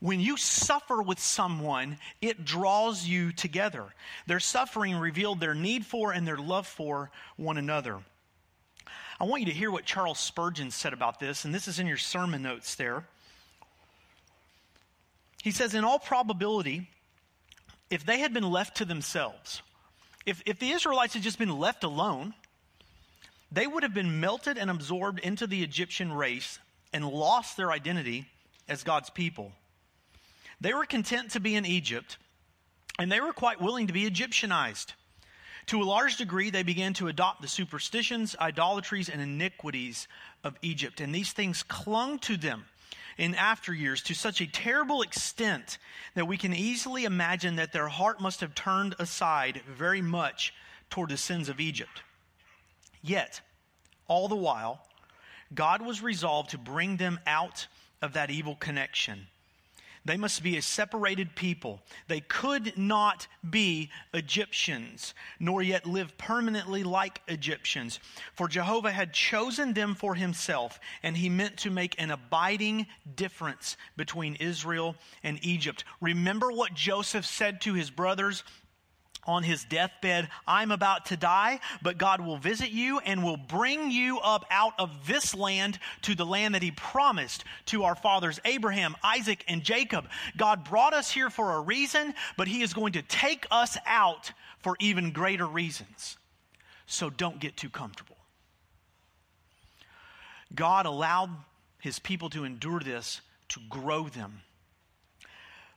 When 0.00 0.18
you 0.18 0.38
suffer 0.38 1.02
with 1.02 1.18
someone, 1.18 1.98
it 2.22 2.44
draws 2.44 3.06
you 3.06 3.32
together. 3.32 3.84
Their 4.26 4.40
suffering 4.40 4.96
revealed 4.96 5.40
their 5.40 5.54
need 5.54 5.84
for 5.84 6.12
and 6.12 6.26
their 6.26 6.38
love 6.38 6.66
for 6.66 7.10
one 7.36 7.58
another. 7.58 7.98
I 9.20 9.24
want 9.24 9.42
you 9.42 9.46
to 9.48 9.54
hear 9.58 9.70
what 9.70 9.84
Charles 9.84 10.18
Spurgeon 10.18 10.70
said 10.70 10.94
about 10.94 11.20
this, 11.20 11.44
and 11.44 11.54
this 11.54 11.68
is 11.68 11.78
in 11.78 11.86
your 11.86 11.98
sermon 11.98 12.42
notes 12.42 12.74
there. 12.76 13.04
He 15.42 15.50
says, 15.50 15.74
In 15.74 15.84
all 15.84 15.98
probability, 15.98 16.88
if 17.90 18.06
they 18.06 18.20
had 18.20 18.32
been 18.32 18.50
left 18.50 18.78
to 18.78 18.86
themselves, 18.86 19.60
if, 20.24 20.42
if 20.46 20.58
the 20.58 20.70
Israelites 20.70 21.12
had 21.12 21.22
just 21.22 21.38
been 21.38 21.58
left 21.58 21.84
alone, 21.84 22.32
they 23.52 23.66
would 23.66 23.82
have 23.82 23.94
been 23.94 24.20
melted 24.20 24.56
and 24.56 24.70
absorbed 24.70 25.18
into 25.20 25.46
the 25.46 25.62
Egyptian 25.62 26.12
race 26.12 26.58
and 26.92 27.04
lost 27.04 27.56
their 27.56 27.72
identity 27.72 28.26
as 28.68 28.82
God's 28.82 29.10
people. 29.10 29.52
They 30.60 30.74
were 30.74 30.84
content 30.84 31.32
to 31.32 31.40
be 31.40 31.54
in 31.54 31.64
Egypt, 31.64 32.18
and 32.98 33.10
they 33.10 33.20
were 33.20 33.32
quite 33.32 33.60
willing 33.60 33.86
to 33.86 33.92
be 33.92 34.04
Egyptianized. 34.08 34.94
To 35.66 35.82
a 35.82 35.84
large 35.84 36.16
degree, 36.16 36.50
they 36.50 36.62
began 36.62 36.94
to 36.94 37.08
adopt 37.08 37.42
the 37.42 37.48
superstitions, 37.48 38.36
idolatries, 38.40 39.08
and 39.08 39.20
iniquities 39.20 40.08
of 40.42 40.56
Egypt, 40.62 41.00
and 41.00 41.14
these 41.14 41.32
things 41.32 41.62
clung 41.62 42.18
to 42.20 42.36
them 42.36 42.64
in 43.18 43.34
after 43.34 43.72
years 43.72 44.02
to 44.02 44.14
such 44.14 44.40
a 44.40 44.46
terrible 44.46 45.02
extent 45.02 45.78
that 46.14 46.26
we 46.26 46.36
can 46.36 46.54
easily 46.54 47.04
imagine 47.04 47.56
that 47.56 47.72
their 47.72 47.88
heart 47.88 48.20
must 48.20 48.40
have 48.40 48.54
turned 48.54 48.94
aside 48.98 49.62
very 49.68 50.00
much 50.02 50.54
toward 50.88 51.10
the 51.10 51.16
sins 51.16 51.48
of 51.48 51.60
Egypt. 51.60 52.02
Yet, 53.02 53.40
all 54.08 54.28
the 54.28 54.36
while, 54.36 54.86
God 55.54 55.82
was 55.82 56.02
resolved 56.02 56.50
to 56.50 56.58
bring 56.58 56.96
them 56.96 57.18
out 57.26 57.66
of 58.02 58.12
that 58.12 58.30
evil 58.30 58.56
connection 58.56 59.26
they 60.04 60.16
must 60.16 60.42
be 60.42 60.56
a 60.56 60.62
separated 60.62 61.34
people. 61.34 61.82
They 62.08 62.20
could 62.20 62.76
not 62.78 63.26
be 63.48 63.90
Egyptians, 64.14 65.14
nor 65.38 65.62
yet 65.62 65.86
live 65.86 66.16
permanently 66.16 66.82
like 66.84 67.20
Egyptians. 67.28 68.00
For 68.34 68.48
Jehovah 68.48 68.92
had 68.92 69.12
chosen 69.12 69.74
them 69.74 69.94
for 69.94 70.14
himself, 70.14 70.80
and 71.02 71.16
he 71.16 71.28
meant 71.28 71.58
to 71.58 71.70
make 71.70 72.00
an 72.00 72.10
abiding 72.10 72.86
difference 73.14 73.76
between 73.96 74.36
Israel 74.36 74.96
and 75.22 75.38
Egypt. 75.44 75.84
Remember 76.00 76.50
what 76.50 76.72
Joseph 76.72 77.26
said 77.26 77.60
to 77.62 77.74
his 77.74 77.90
brothers 77.90 78.42
on 79.24 79.42
his 79.42 79.64
deathbed, 79.64 80.28
I'm 80.46 80.70
about 80.70 81.06
to 81.06 81.16
die, 81.16 81.60
but 81.82 81.98
God 81.98 82.20
will 82.20 82.36
visit 82.36 82.70
you 82.70 82.98
and 83.00 83.22
will 83.22 83.36
bring 83.36 83.90
you 83.90 84.18
up 84.20 84.44
out 84.50 84.74
of 84.78 85.06
this 85.06 85.34
land 85.34 85.78
to 86.02 86.14
the 86.14 86.26
land 86.26 86.54
that 86.54 86.62
he 86.62 86.70
promised 86.70 87.44
to 87.66 87.84
our 87.84 87.94
fathers, 87.94 88.40
Abraham, 88.44 88.96
Isaac, 89.02 89.44
and 89.48 89.62
Jacob. 89.62 90.06
God 90.36 90.64
brought 90.64 90.94
us 90.94 91.10
here 91.10 91.30
for 91.30 91.54
a 91.54 91.60
reason, 91.60 92.14
but 92.36 92.48
he 92.48 92.62
is 92.62 92.74
going 92.74 92.94
to 92.94 93.02
take 93.02 93.46
us 93.50 93.76
out 93.86 94.32
for 94.58 94.76
even 94.80 95.12
greater 95.12 95.46
reasons. 95.46 96.16
So 96.86 97.10
don't 97.10 97.40
get 97.40 97.56
too 97.56 97.70
comfortable. 97.70 98.16
God 100.54 100.86
allowed 100.86 101.30
his 101.78 101.98
people 101.98 102.30
to 102.30 102.44
endure 102.44 102.80
this 102.80 103.20
to 103.48 103.60
grow 103.68 104.08
them 104.08 104.42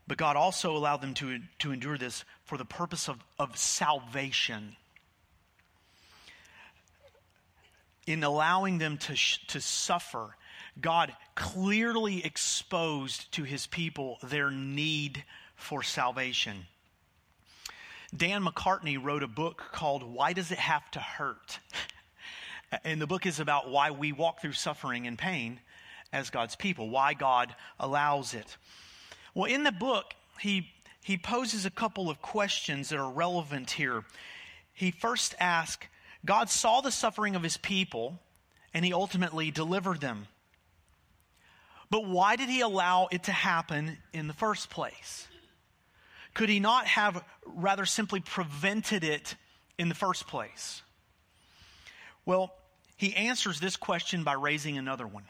but 0.07 0.17
God 0.17 0.35
also 0.35 0.75
allowed 0.75 1.01
them 1.01 1.13
to, 1.15 1.39
to 1.59 1.71
endure 1.71 1.97
this 1.97 2.25
for 2.43 2.57
the 2.57 2.65
purpose 2.65 3.07
of, 3.07 3.17
of 3.39 3.57
salvation. 3.57 4.75
In 8.05 8.23
allowing 8.23 8.79
them 8.79 8.97
to, 8.97 9.15
to 9.47 9.61
suffer, 9.61 10.35
God 10.79 11.13
clearly 11.35 12.25
exposed 12.25 13.31
to 13.33 13.43
his 13.43 13.65
people 13.67 14.17
their 14.23 14.51
need 14.51 15.23
for 15.55 15.83
salvation. 15.83 16.65
Dan 18.15 18.43
McCartney 18.43 19.01
wrote 19.01 19.23
a 19.23 19.27
book 19.27 19.63
called 19.71 20.03
Why 20.03 20.33
Does 20.33 20.51
It 20.51 20.59
Have 20.59 20.89
to 20.91 20.99
Hurt? 20.99 21.59
And 22.83 22.99
the 22.99 23.05
book 23.05 23.27
is 23.27 23.39
about 23.39 23.69
why 23.69 23.91
we 23.91 24.13
walk 24.13 24.41
through 24.41 24.53
suffering 24.53 25.05
and 25.05 25.15
pain 25.15 25.59
as 26.11 26.31
God's 26.31 26.55
people, 26.55 26.89
why 26.89 27.13
God 27.13 27.55
allows 27.79 28.33
it. 28.33 28.57
Well, 29.33 29.51
in 29.51 29.63
the 29.63 29.71
book, 29.71 30.13
he, 30.39 30.69
he 31.03 31.17
poses 31.17 31.65
a 31.65 31.71
couple 31.71 32.09
of 32.09 32.21
questions 32.21 32.89
that 32.89 32.99
are 32.99 33.09
relevant 33.09 33.71
here. 33.71 34.03
He 34.73 34.91
first 34.91 35.35
asks 35.39 35.87
God 36.25 36.49
saw 36.49 36.81
the 36.81 36.91
suffering 36.91 37.35
of 37.35 37.43
his 37.43 37.57
people, 37.57 38.19
and 38.73 38.85
he 38.85 38.93
ultimately 38.93 39.51
delivered 39.51 39.99
them. 39.99 40.27
But 41.89 42.05
why 42.05 42.37
did 42.37 42.49
he 42.49 42.61
allow 42.61 43.07
it 43.11 43.23
to 43.23 43.31
happen 43.31 43.97
in 44.13 44.27
the 44.27 44.33
first 44.33 44.69
place? 44.69 45.27
Could 46.33 46.49
he 46.49 46.59
not 46.59 46.87
have 46.87 47.23
rather 47.45 47.85
simply 47.85 48.19
prevented 48.19 49.03
it 49.03 49.35
in 49.77 49.89
the 49.89 49.95
first 49.95 50.27
place? 50.27 50.81
Well, 52.25 52.53
he 52.95 53.13
answers 53.15 53.59
this 53.59 53.75
question 53.75 54.23
by 54.23 54.33
raising 54.33 54.77
another 54.77 55.05
one. 55.05 55.25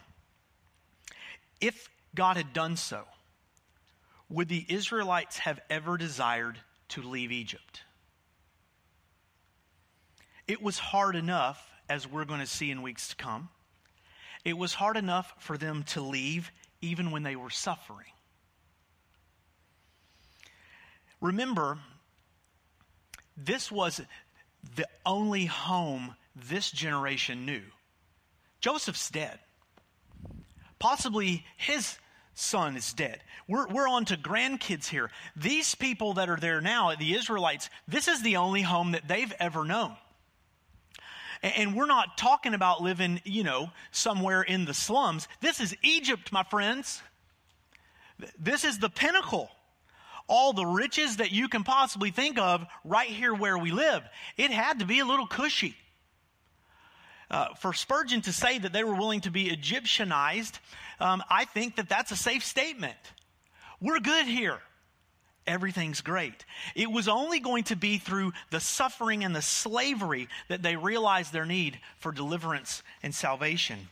If 1.60 1.90
God 2.14 2.38
had 2.38 2.54
done 2.54 2.78
so, 2.78 3.04
would 4.30 4.48
the 4.48 4.66
Israelites 4.68 5.38
have 5.40 5.60
ever 5.70 5.98
desired 5.98 6.58
to 6.90 7.02
leave 7.02 7.32
Egypt? 7.32 7.82
It 10.48 10.62
was 10.62 10.78
hard 10.80 11.16
enough, 11.16 11.72
as 11.90 12.08
we're 12.08 12.26
going 12.26 12.40
to 12.40 12.48
see 12.48 12.72
in 12.72 12.82
weeks 12.82 13.10
to 13.10 13.16
come, 13.16 13.50
it 14.44 14.58
was 14.58 14.74
hard 14.74 14.98
enough 14.98 15.34
for 15.40 15.58
them 15.58 15.84
to 15.84 16.02
leave 16.02 16.52
even 16.82 17.12
when 17.12 17.24
they 17.24 17.36
were 17.36 17.50
suffering. 17.50 18.08
Remember, 21.22 21.78
this 23.38 23.72
was 23.72 24.02
the 24.76 24.88
only 25.06 25.46
home 25.46 26.16
this 26.36 26.70
generation 26.70 27.46
knew. 27.46 27.62
Joseph's 28.60 29.10
dead. 29.10 29.40
Possibly 30.80 31.46
his 31.56 31.98
son 32.34 32.76
is 32.76 32.94
dead. 32.94 33.22
We're, 33.48 33.68
we're 33.68 33.88
on 33.88 34.06
to 34.06 34.18
grandkids 34.18 34.88
here. 34.88 35.12
These 35.36 35.76
people 35.76 36.14
that 36.14 36.30
are 36.30 36.38
there 36.38 36.62
now, 36.62 36.94
the 36.96 37.16
Israelites, 37.16 37.70
this 37.88 38.08
is 38.08 38.22
the 38.22 38.38
only 38.38 38.62
home 38.62 38.94
that 38.94 39.08
they've 39.08 39.34
ever 39.40 39.66
known. 39.66 39.96
And, 41.42 41.54
and 41.58 41.76
we're 41.76 41.86
not 41.86 42.18
talking 42.18 42.54
about 42.54 42.82
living, 42.82 43.22
you 43.24 43.44
know, 43.44 43.72
somewhere 43.92 44.42
in 44.42 44.66
the 44.66 44.74
slums. 44.74 45.28
This 45.42 45.60
is 45.60 45.76
Egypt, 45.84 46.32
my 46.32 46.44
friends. 46.44 47.02
This 48.40 48.64
is 48.64 48.80
the 48.80 48.90
pinnacle. 48.90 49.50
All 50.28 50.54
the 50.54 50.66
riches 50.66 51.18
that 51.18 51.32
you 51.32 51.50
can 51.50 51.64
possibly 51.64 52.12
think 52.12 52.40
of 52.40 52.66
right 52.86 53.10
here 53.10 53.34
where 53.34 53.58
we 53.58 53.72
live. 53.72 54.04
It 54.38 54.52
had 54.52 54.80
to 54.80 54.86
be 54.86 55.00
a 55.00 55.06
little 55.06 55.28
cushy. 55.28 55.76
Uh, 57.32 57.54
for 57.56 57.74
Spurgeon 57.74 58.22
to 58.22 58.34
say 58.34 58.60
that 58.60 58.74
they 58.74 58.84
were 58.84 58.96
willing 58.96 59.22
to 59.22 59.32
be 59.32 59.50
Egyptianized, 59.50 60.60
um, 61.00 61.24
I 61.30 61.46
think 61.46 61.78
that 61.78 61.90
that's 61.90 62.12
a 62.12 62.16
safe 62.16 62.46
statement. 62.46 62.98
We're 63.82 64.00
good 64.00 64.28
here. 64.28 64.60
everything's 65.46 66.02
great. 66.02 66.46
It 66.76 66.92
was 66.92 67.08
only 67.08 67.40
going 67.40 67.66
to 67.66 67.76
be 67.76 67.98
through 67.98 68.34
the 68.50 68.60
suffering 68.60 69.24
and 69.24 69.36
the 69.36 69.42
slavery 69.42 70.28
that 70.48 70.62
they 70.62 70.76
realized 70.76 71.34
their 71.34 71.46
need 71.46 71.80
for 72.00 72.12
deliverance 72.12 72.84
and 73.02 73.14
salvation. 73.14 73.90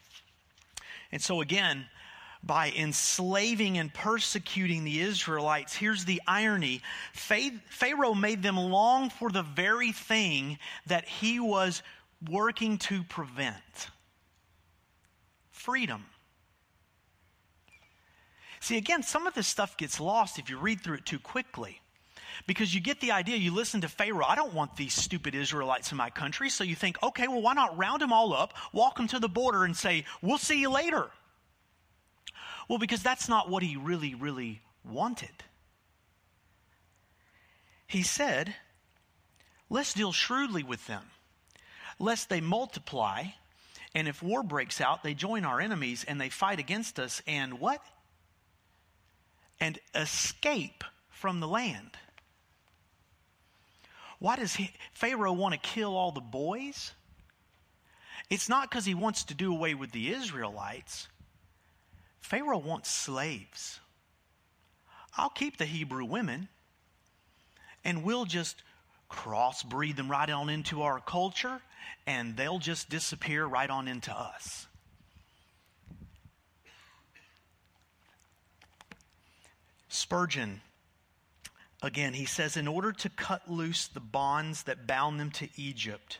And 1.11 1.21
so, 1.21 1.41
again, 1.41 1.87
by 2.43 2.71
enslaving 2.75 3.77
and 3.77 3.93
persecuting 3.93 4.83
the 4.83 5.01
Israelites, 5.01 5.75
here's 5.75 6.05
the 6.05 6.21
irony 6.27 6.81
Pharaoh 7.13 8.13
made 8.13 8.41
them 8.41 8.57
long 8.57 9.09
for 9.09 9.29
the 9.29 9.43
very 9.43 9.91
thing 9.91 10.57
that 10.87 11.07
he 11.07 11.39
was 11.39 11.83
working 12.29 12.77
to 12.77 13.03
prevent 13.03 13.89
freedom. 15.49 16.05
See, 18.59 18.77
again, 18.77 19.01
some 19.01 19.25
of 19.25 19.33
this 19.33 19.47
stuff 19.47 19.77
gets 19.77 19.99
lost 19.99 20.37
if 20.37 20.49
you 20.49 20.57
read 20.57 20.81
through 20.81 20.97
it 20.97 21.05
too 21.05 21.19
quickly. 21.19 21.81
Because 22.47 22.73
you 22.73 22.81
get 22.81 23.01
the 23.01 23.11
idea, 23.11 23.37
you 23.37 23.53
listen 23.53 23.81
to 23.81 23.87
Pharaoh, 23.87 24.25
I 24.25 24.35
don't 24.35 24.53
want 24.53 24.75
these 24.75 24.93
stupid 24.93 25.35
Israelites 25.35 25.91
in 25.91 25.97
my 25.97 26.09
country. 26.09 26.49
So 26.49 26.63
you 26.63 26.75
think, 26.75 27.01
okay, 27.03 27.27
well, 27.27 27.41
why 27.41 27.53
not 27.53 27.77
round 27.77 28.01
them 28.01 28.13
all 28.13 28.33
up, 28.33 28.53
walk 28.71 28.97
them 28.97 29.07
to 29.09 29.19
the 29.19 29.29
border, 29.29 29.63
and 29.63 29.75
say, 29.75 30.05
we'll 30.21 30.37
see 30.37 30.59
you 30.59 30.69
later? 30.69 31.09
Well, 32.67 32.79
because 32.79 33.03
that's 33.03 33.27
not 33.27 33.49
what 33.49 33.63
he 33.63 33.75
really, 33.75 34.15
really 34.15 34.61
wanted. 34.83 35.43
He 37.85 38.03
said, 38.03 38.55
let's 39.69 39.93
deal 39.93 40.11
shrewdly 40.11 40.63
with 40.63 40.87
them, 40.87 41.03
lest 42.01 42.29
they 42.29 42.41
multiply. 42.41 43.23
And 43.93 44.07
if 44.07 44.23
war 44.23 44.43
breaks 44.43 44.81
out, 44.81 45.03
they 45.03 45.13
join 45.13 45.45
our 45.45 45.61
enemies 45.61 46.03
and 46.07 46.19
they 46.19 46.29
fight 46.29 46.59
against 46.59 46.99
us. 46.99 47.21
And 47.27 47.59
what? 47.59 47.81
and 49.61 49.79
escape 49.95 50.83
from 51.11 51.39
the 51.39 51.47
land. 51.47 51.91
Why 54.19 54.35
does 54.35 54.57
Pharaoh 54.91 55.31
want 55.31 55.53
to 55.53 55.59
kill 55.59 55.95
all 55.95 56.11
the 56.11 56.19
boys? 56.19 56.91
It's 58.29 58.49
not 58.49 58.69
because 58.69 58.85
he 58.85 58.95
wants 58.95 59.23
to 59.25 59.33
do 59.33 59.53
away 59.53 59.75
with 59.75 59.91
the 59.91 60.11
Israelites. 60.11 61.07
Pharaoh 62.21 62.57
wants 62.57 62.89
slaves. 62.89 63.79
I'll 65.17 65.29
keep 65.29 65.57
the 65.57 65.65
Hebrew 65.65 66.05
women 66.05 66.49
and 67.83 68.03
we'll 68.03 68.25
just 68.25 68.63
crossbreed 69.09 69.95
them 69.95 70.09
right 70.09 70.29
on 70.29 70.49
into 70.49 70.81
our 70.81 70.99
culture 70.99 71.61
and 72.07 72.35
they'll 72.35 72.59
just 72.59 72.89
disappear 72.89 73.45
right 73.45 73.69
on 73.69 73.87
into 73.87 74.11
us. 74.11 74.67
Spurgeon, 79.87 80.61
again, 81.81 82.13
he 82.13 82.25
says, 82.25 82.55
in 82.55 82.67
order 82.67 82.91
to 82.93 83.09
cut 83.09 83.49
loose 83.51 83.87
the 83.87 83.99
bonds 83.99 84.63
that 84.63 84.87
bound 84.87 85.19
them 85.19 85.31
to 85.31 85.49
Egypt, 85.57 86.19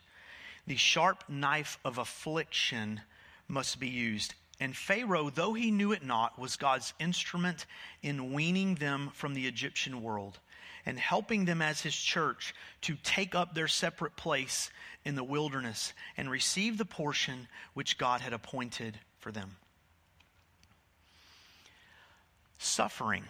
the 0.68 0.76
sharp 0.76 1.24
knife 1.30 1.80
of 1.86 1.98
affliction 1.98 3.02
must 3.48 3.80
be 3.80 3.88
used. 3.88 4.36
And 4.60 4.76
Pharaoh, 4.76 5.30
though 5.30 5.54
he 5.54 5.72
knew 5.72 5.92
it 5.92 6.04
not, 6.04 6.38
was 6.38 6.56
God's 6.56 6.94
instrument 7.00 7.66
in 8.04 8.34
weaning 8.34 8.76
them 8.76 9.10
from 9.14 9.34
the 9.34 9.48
Egyptian 9.48 10.04
world 10.04 10.40
and 10.86 11.00
helping 11.00 11.46
them 11.46 11.62
as 11.62 11.82
his 11.82 11.96
church 11.96 12.54
to 12.82 12.96
take 13.04 13.36
up 13.36 13.54
their 13.54 13.68
separate 13.68 14.16
place 14.16 14.70
in 15.04 15.16
the 15.16 15.24
wilderness 15.24 15.94
and 16.18 16.30
receive 16.30 16.78
the 16.78 16.86
portion 16.86 17.48
which 17.74 17.98
God 17.98 18.22
had 18.22 18.34
appointed 18.34 19.00
for 19.20 19.32
them. 19.32 19.58
Suffering 22.58 23.24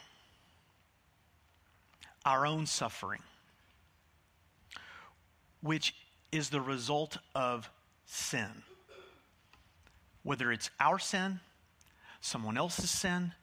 our 2.26 2.46
own 2.46 2.66
suffering, 2.66 3.22
which 5.62 5.96
is 6.32 6.50
the 6.50 6.62
result 6.62 7.18
of 7.34 7.70
sin. 8.06 8.64
Whether 10.24 10.52
it's 10.52 10.70
our 10.80 11.00
sin, 11.00 11.40
someone 12.22 12.58
else's 12.58 12.92
sin, 12.92 13.34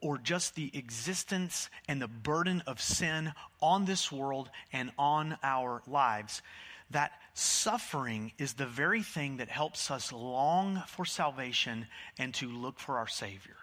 or, 0.00 0.18
just 0.18 0.56
the 0.56 0.76
existence 0.76 1.70
and 1.88 2.02
the 2.02 2.08
burden 2.08 2.62
of 2.66 2.80
sin 2.80 3.32
on 3.62 3.84
this 3.84 4.10
world 4.10 4.50
and 4.72 4.90
on 4.98 5.38
our 5.42 5.82
lives. 5.86 6.42
That 6.90 7.12
suffering 7.34 8.32
is 8.38 8.54
the 8.54 8.66
very 8.66 9.02
thing 9.02 9.36
that 9.38 9.48
helps 9.48 9.90
us 9.90 10.12
long 10.12 10.82
for 10.86 11.04
salvation 11.04 11.86
and 12.18 12.32
to 12.34 12.48
look 12.48 12.80
for 12.80 12.98
our 12.98 13.06
Savior. 13.06 13.56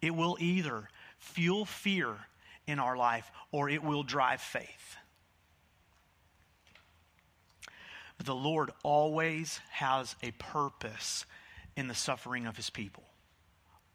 It 0.00 0.14
will 0.14 0.36
either 0.40 0.88
fuel 1.18 1.64
fear 1.64 2.16
in 2.66 2.78
our 2.78 2.96
life 2.96 3.30
or 3.50 3.70
it 3.70 3.82
will 3.82 4.02
drive 4.02 4.40
faith. 4.40 4.96
But 8.16 8.26
the 8.26 8.34
Lord 8.34 8.70
always 8.82 9.60
has 9.70 10.14
a 10.22 10.32
purpose 10.32 11.24
in 11.76 11.88
the 11.88 11.94
suffering 11.94 12.46
of 12.46 12.56
his 12.56 12.70
people. 12.70 13.04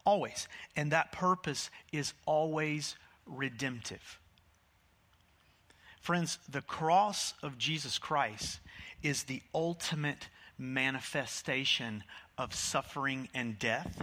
Always. 0.05 0.47
And 0.75 0.91
that 0.91 1.11
purpose 1.11 1.69
is 1.91 2.13
always 2.25 2.95
redemptive. 3.25 4.19
Friends, 6.07 6.39
the 6.47 6.61
cross 6.61 7.33
of 7.43 7.57
Jesus 7.57 7.99
Christ 7.99 8.61
is 9.03 9.23
the 9.23 9.41
ultimate 9.53 10.29
manifestation 10.57 12.01
of 12.37 12.55
suffering 12.55 13.27
and 13.33 13.59
death 13.59 14.01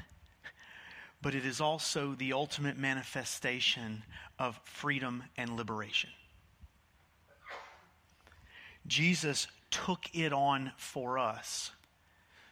but 1.25 1.35
it 1.35 1.47
is 1.47 1.59
also 1.59 2.15
the 2.19 2.35
ultimate 2.35 2.77
manifestation 2.77 4.03
of 4.39 4.61
freedom 4.65 5.25
and 5.39 5.57
liberation. 5.57 6.11
Jesus 8.87 9.47
took 9.71 10.05
it 10.13 10.35
on 10.35 10.73
for 10.77 11.19
us 11.19 11.71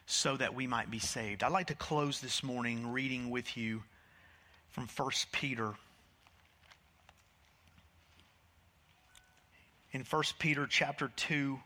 so 0.07 0.35
that 0.37 0.55
we 0.55 0.65
might 0.65 0.89
be 0.89 0.97
saved. 0.97 1.43
I'd 1.43 1.51
like 1.51 1.67
to 1.67 1.75
close 1.75 2.19
this 2.19 2.41
morning 2.41 2.91
reading 2.91 3.29
with 3.29 3.55
you 3.55 3.83
from 4.71 4.87
1 4.97 5.11
Peter. 5.31 5.75
In 9.93 10.01
1 10.01 10.23
Peter 10.39 10.65
chapter 10.65 11.11
2, 11.15 11.59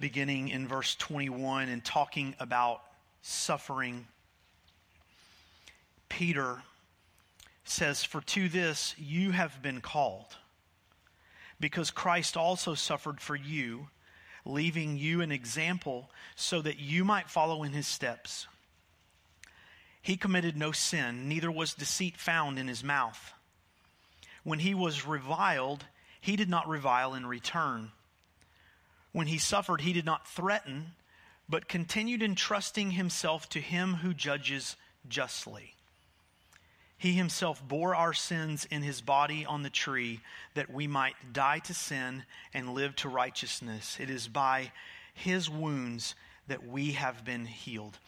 beginning 0.00 0.48
in 0.48 0.66
verse 0.66 0.96
21 0.96 1.68
and 1.68 1.84
talking 1.84 2.34
about 2.40 2.82
suffering 3.22 4.06
Peter 6.08 6.62
says, 7.64 8.02
For 8.02 8.20
to 8.20 8.48
this 8.48 8.96
you 8.98 9.30
have 9.30 9.62
been 9.62 9.80
called, 9.80 10.36
because 11.60 11.92
Christ 11.92 12.36
also 12.36 12.74
suffered 12.74 13.20
for 13.20 13.36
you, 13.36 13.88
leaving 14.44 14.96
you 14.96 15.20
an 15.22 15.30
example 15.30 16.10
so 16.34 16.60
that 16.62 16.80
you 16.80 17.04
might 17.04 17.30
follow 17.30 17.62
in 17.62 17.72
his 17.72 17.86
steps. 17.86 18.48
He 20.02 20.16
committed 20.16 20.56
no 20.56 20.72
sin, 20.72 21.28
neither 21.28 21.50
was 21.50 21.74
deceit 21.74 22.16
found 22.16 22.58
in 22.58 22.66
his 22.66 22.82
mouth. 22.84 23.32
When 24.42 24.58
he 24.58 24.74
was 24.74 25.06
reviled, 25.06 25.84
he 26.24 26.36
did 26.36 26.48
not 26.48 26.66
revile 26.66 27.12
in 27.12 27.26
return. 27.26 27.90
When 29.12 29.26
he 29.26 29.36
suffered, 29.36 29.82
he 29.82 29.92
did 29.92 30.06
not 30.06 30.26
threaten, 30.26 30.92
but 31.50 31.68
continued 31.68 32.22
entrusting 32.22 32.92
himself 32.92 33.46
to 33.50 33.60
him 33.60 33.96
who 33.96 34.14
judges 34.14 34.76
justly. 35.06 35.74
He 36.96 37.12
himself 37.12 37.62
bore 37.68 37.94
our 37.94 38.14
sins 38.14 38.66
in 38.70 38.80
his 38.80 39.02
body 39.02 39.44
on 39.44 39.62
the 39.62 39.68
tree 39.68 40.20
that 40.54 40.72
we 40.72 40.86
might 40.86 41.34
die 41.34 41.58
to 41.58 41.74
sin 41.74 42.24
and 42.54 42.72
live 42.72 42.96
to 42.96 43.10
righteousness. 43.10 43.98
It 44.00 44.08
is 44.08 44.26
by 44.26 44.72
his 45.12 45.50
wounds 45.50 46.14
that 46.48 46.66
we 46.66 46.92
have 46.92 47.22
been 47.26 47.44
healed. 47.44 47.98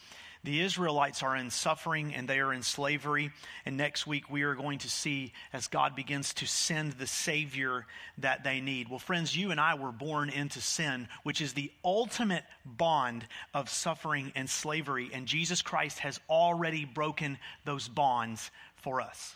The 0.47 0.61
Israelites 0.61 1.24
are 1.24 1.34
in 1.34 1.51
suffering 1.51 2.14
and 2.14 2.28
they 2.28 2.38
are 2.38 2.53
in 2.53 2.62
slavery. 2.62 3.32
And 3.64 3.76
next 3.76 4.07
week 4.07 4.30
we 4.30 4.44
are 4.44 4.55
going 4.55 4.78
to 4.78 4.88
see 4.88 5.32
as 5.53 5.66
God 5.66 5.97
begins 5.97 6.32
to 6.34 6.47
send 6.47 6.92
the 6.92 7.09
Savior 7.09 7.84
that 8.18 8.44
they 8.44 8.61
need. 8.61 8.88
Well, 8.88 9.01
friends, 9.01 9.36
you 9.36 9.51
and 9.51 9.61
I 9.61 9.74
were 9.74 9.90
born 9.90 10.30
into 10.30 10.61
sin, 10.61 11.09
which 11.24 11.40
is 11.40 11.55
the 11.55 11.72
ultimate 11.84 12.44
bond 12.64 13.26
of 13.55 13.68
suffering 13.68 14.30
and 14.36 14.49
slavery. 14.49 15.11
And 15.12 15.26
Jesus 15.26 15.62
Christ 15.62 15.99
has 15.99 16.20
already 16.30 16.84
broken 16.84 17.38
those 17.64 17.88
bonds 17.88 18.53
for 18.76 19.01
us. 19.01 19.34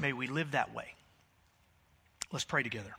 May 0.00 0.12
we 0.12 0.26
live 0.26 0.50
that 0.50 0.74
way. 0.74 0.96
Let's 2.32 2.44
pray 2.44 2.64
together. 2.64 2.96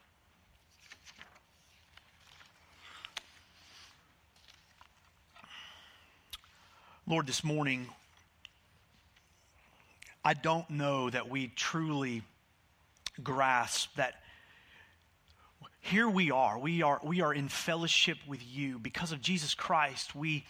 Lord, 7.08 7.26
this 7.26 7.44
morning, 7.44 7.88
I 10.24 10.36
don't 10.36 10.70
know 10.70 11.10
that 11.10 11.30
we 11.30 11.48
truly 11.48 12.22
grasp 13.24 13.96
that 13.96 14.22
here 15.80 16.08
we 16.08 16.30
are. 16.30 16.60
We 16.60 16.84
are, 16.84 17.02
we 17.04 17.22
are 17.22 17.34
in 17.34 17.50
fellowship 17.50 18.18
with 18.28 18.42
you. 18.48 18.78
Because 18.78 19.12
of 19.12 19.20
Jesus 19.20 19.56
Christ, 19.56 20.16
we 20.16 20.46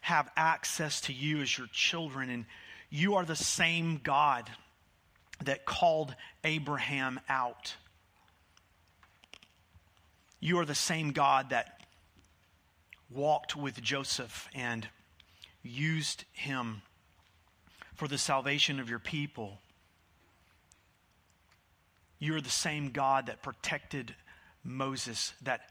have 0.00 0.28
access 0.36 1.00
to 1.02 1.12
you 1.12 1.40
as 1.42 1.56
your 1.56 1.68
children. 1.68 2.28
And 2.28 2.44
you 2.90 3.14
are 3.14 3.24
the 3.24 3.36
same 3.36 4.00
God 4.02 4.50
that 5.44 5.64
called 5.64 6.14
Abraham 6.42 7.20
out. 7.28 7.76
You 10.40 10.58
are 10.58 10.64
the 10.64 10.74
same 10.74 11.12
God 11.12 11.50
that 11.50 11.80
walked 13.10 13.54
with 13.54 13.80
Joseph 13.80 14.48
and 14.52 14.88
used 15.66 16.24
him 16.32 16.82
for 17.94 18.08
the 18.08 18.18
salvation 18.18 18.80
of 18.80 18.88
your 18.88 18.98
people. 18.98 19.58
You 22.18 22.34
are 22.36 22.40
the 22.40 22.48
same 22.48 22.90
God 22.90 23.26
that 23.26 23.42
protected 23.42 24.14
Moses, 24.64 25.32
that 25.42 25.70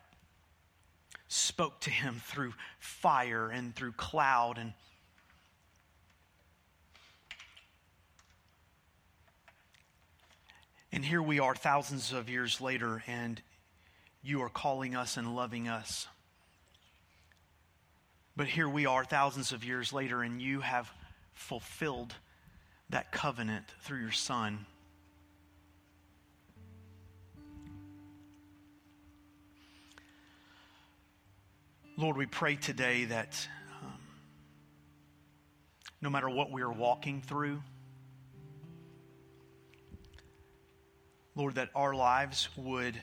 spoke 1.28 1.82
to 1.82 1.90
him 1.90 2.22
through 2.26 2.54
fire 2.80 3.50
and 3.50 3.76
through 3.76 3.94
cloud 3.94 4.58
and 4.58 4.74
And 10.96 11.04
here 11.04 11.22
we 11.22 11.42
are 11.42 11.54
thousands 11.54 12.14
of 12.14 12.30
years 12.30 12.62
later, 12.62 13.04
and 13.06 13.42
you 14.24 14.42
are 14.44 14.50
calling 14.50 14.96
us 14.96 15.18
and 15.18 15.36
loving 15.36 15.68
us. 15.68 16.08
But 18.38 18.48
here 18.48 18.68
we 18.68 18.86
are 18.86 19.06
thousands 19.06 19.54
of 19.54 19.64
years 19.64 19.94
later, 19.94 20.22
and 20.22 20.42
you 20.42 20.60
have 20.60 20.92
fulfilled 21.34 22.14
that 22.90 23.12
covenant 23.12 23.66
through 23.82 24.02
your 24.02 24.12
Son. 24.12 24.66
Lord, 31.98 32.18
we 32.18 32.26
pray 32.26 32.58
today 32.58 33.06
that 33.06 33.48
um, 33.82 33.94
no 36.02 36.10
matter 36.10 36.30
what 36.30 36.52
we 36.52 36.62
are 36.62 36.72
walking 36.72 37.22
through, 37.22 37.64
Lord, 41.36 41.56
that 41.56 41.70
our 41.74 41.94
lives 41.94 42.50
would 42.58 43.02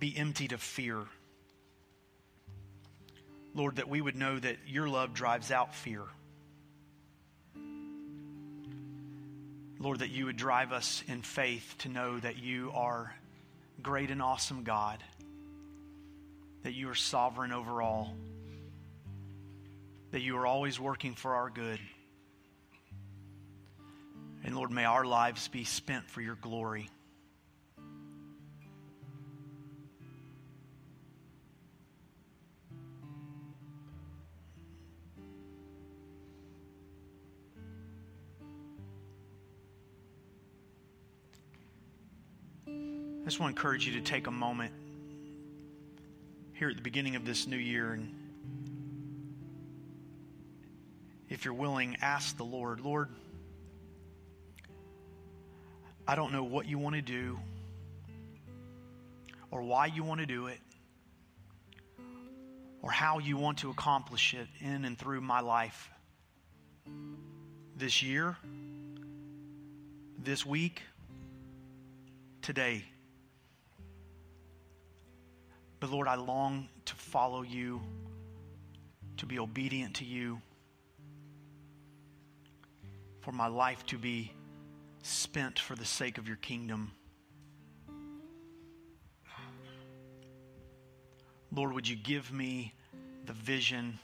be 0.00 0.16
emptied 0.16 0.52
of 0.52 0.62
fear. 0.62 1.04
Lord, 3.54 3.76
that 3.76 3.88
we 3.88 4.00
would 4.00 4.16
know 4.16 4.38
that 4.38 4.56
your 4.66 4.88
love 4.88 5.12
drives 5.12 5.50
out 5.50 5.74
fear. 5.74 6.02
Lord, 9.78 10.00
that 10.00 10.10
you 10.10 10.26
would 10.26 10.36
drive 10.36 10.72
us 10.72 11.02
in 11.08 11.22
faith 11.22 11.74
to 11.78 11.88
know 11.88 12.18
that 12.20 12.38
you 12.38 12.70
are 12.74 13.14
great 13.82 14.10
and 14.10 14.20
awesome 14.20 14.62
God, 14.62 15.02
that 16.62 16.74
you 16.74 16.90
are 16.90 16.94
sovereign 16.94 17.52
over 17.52 17.80
all, 17.80 18.14
that 20.10 20.20
you 20.20 20.36
are 20.36 20.46
always 20.46 20.78
working 20.78 21.14
for 21.14 21.34
our 21.34 21.48
good. 21.48 21.80
And 24.44 24.54
Lord, 24.54 24.70
may 24.70 24.84
our 24.84 25.04
lives 25.04 25.48
be 25.48 25.64
spent 25.64 26.08
for 26.10 26.20
your 26.20 26.36
glory. 26.36 26.88
Just 43.30 43.38
want 43.38 43.54
to 43.54 43.60
encourage 43.60 43.86
you 43.86 43.92
to 43.92 44.00
take 44.00 44.26
a 44.26 44.30
moment 44.32 44.72
here 46.52 46.68
at 46.68 46.74
the 46.74 46.82
beginning 46.82 47.14
of 47.14 47.24
this 47.24 47.46
new 47.46 47.56
year 47.56 47.92
and 47.92 48.12
if 51.28 51.44
you're 51.44 51.54
willing, 51.54 51.96
ask 52.02 52.36
the 52.36 52.44
Lord, 52.44 52.80
Lord, 52.80 53.08
I 56.08 56.16
don't 56.16 56.32
know 56.32 56.42
what 56.42 56.66
you 56.66 56.76
want 56.76 56.96
to 56.96 57.02
do 57.02 57.38
or 59.52 59.62
why 59.62 59.86
you 59.86 60.02
want 60.02 60.18
to 60.18 60.26
do 60.26 60.48
it 60.48 60.58
or 62.82 62.90
how 62.90 63.20
you 63.20 63.36
want 63.36 63.58
to 63.58 63.70
accomplish 63.70 64.34
it 64.34 64.48
in 64.58 64.84
and 64.84 64.98
through 64.98 65.20
my 65.20 65.38
life 65.38 65.88
this 67.76 68.02
year, 68.02 68.36
this 70.18 70.44
week, 70.44 70.82
today. 72.42 72.82
But 75.80 75.90
Lord, 75.90 76.08
I 76.08 76.14
long 76.16 76.68
to 76.84 76.94
follow 76.94 77.40
you, 77.40 77.80
to 79.16 79.26
be 79.26 79.38
obedient 79.38 79.96
to 79.96 80.04
you, 80.04 80.42
for 83.20 83.32
my 83.32 83.46
life 83.46 83.84
to 83.86 83.96
be 83.96 84.32
spent 85.02 85.58
for 85.58 85.74
the 85.74 85.86
sake 85.86 86.18
of 86.18 86.28
your 86.28 86.36
kingdom. 86.36 86.92
Lord, 91.50 91.72
would 91.72 91.88
you 91.88 91.96
give 91.96 92.30
me 92.30 92.74
the 93.24 93.32
vision 93.32 93.98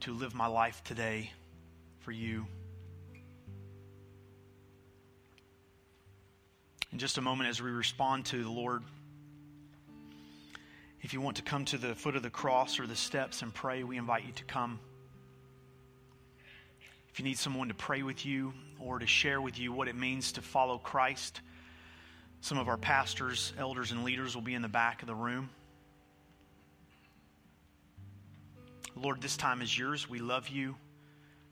to 0.00 0.12
live 0.12 0.34
my 0.34 0.48
life 0.48 0.82
today 0.84 1.30
for 2.00 2.10
you? 2.10 2.46
In 6.92 6.98
just 6.98 7.18
a 7.18 7.22
moment, 7.22 7.48
as 7.48 7.62
we 7.62 7.70
respond 7.70 8.26
to 8.26 8.42
the 8.42 8.50
Lord, 8.50 8.82
if 11.06 11.12
you 11.12 11.20
want 11.20 11.36
to 11.36 11.42
come 11.44 11.64
to 11.64 11.78
the 11.78 11.94
foot 11.94 12.16
of 12.16 12.24
the 12.24 12.30
cross 12.30 12.80
or 12.80 12.86
the 12.88 12.96
steps 12.96 13.42
and 13.42 13.54
pray, 13.54 13.84
we 13.84 13.96
invite 13.96 14.26
you 14.26 14.32
to 14.32 14.42
come. 14.42 14.80
If 17.12 17.20
you 17.20 17.24
need 17.24 17.38
someone 17.38 17.68
to 17.68 17.74
pray 17.74 18.02
with 18.02 18.26
you 18.26 18.52
or 18.80 18.98
to 18.98 19.06
share 19.06 19.40
with 19.40 19.56
you 19.56 19.72
what 19.72 19.86
it 19.86 19.94
means 19.94 20.32
to 20.32 20.42
follow 20.42 20.78
Christ, 20.78 21.42
some 22.40 22.58
of 22.58 22.66
our 22.66 22.76
pastors, 22.76 23.52
elders, 23.56 23.92
and 23.92 24.02
leaders 24.02 24.34
will 24.34 24.42
be 24.42 24.54
in 24.54 24.62
the 24.62 24.68
back 24.68 25.00
of 25.00 25.06
the 25.06 25.14
room. 25.14 25.48
Lord, 28.96 29.22
this 29.22 29.36
time 29.36 29.62
is 29.62 29.78
yours. 29.78 30.10
We 30.10 30.18
love 30.18 30.48
you. 30.48 30.74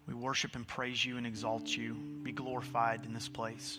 We 0.09 0.15
worship 0.15 0.57
and 0.57 0.67
praise 0.67 1.05
you 1.05 1.17
and 1.17 1.29
exalt 1.29 1.69
you. 1.69 1.95
Be 2.25 2.33
glorified 2.33 3.05
in 3.05 3.15
this 3.15 3.29
place. 3.29 3.79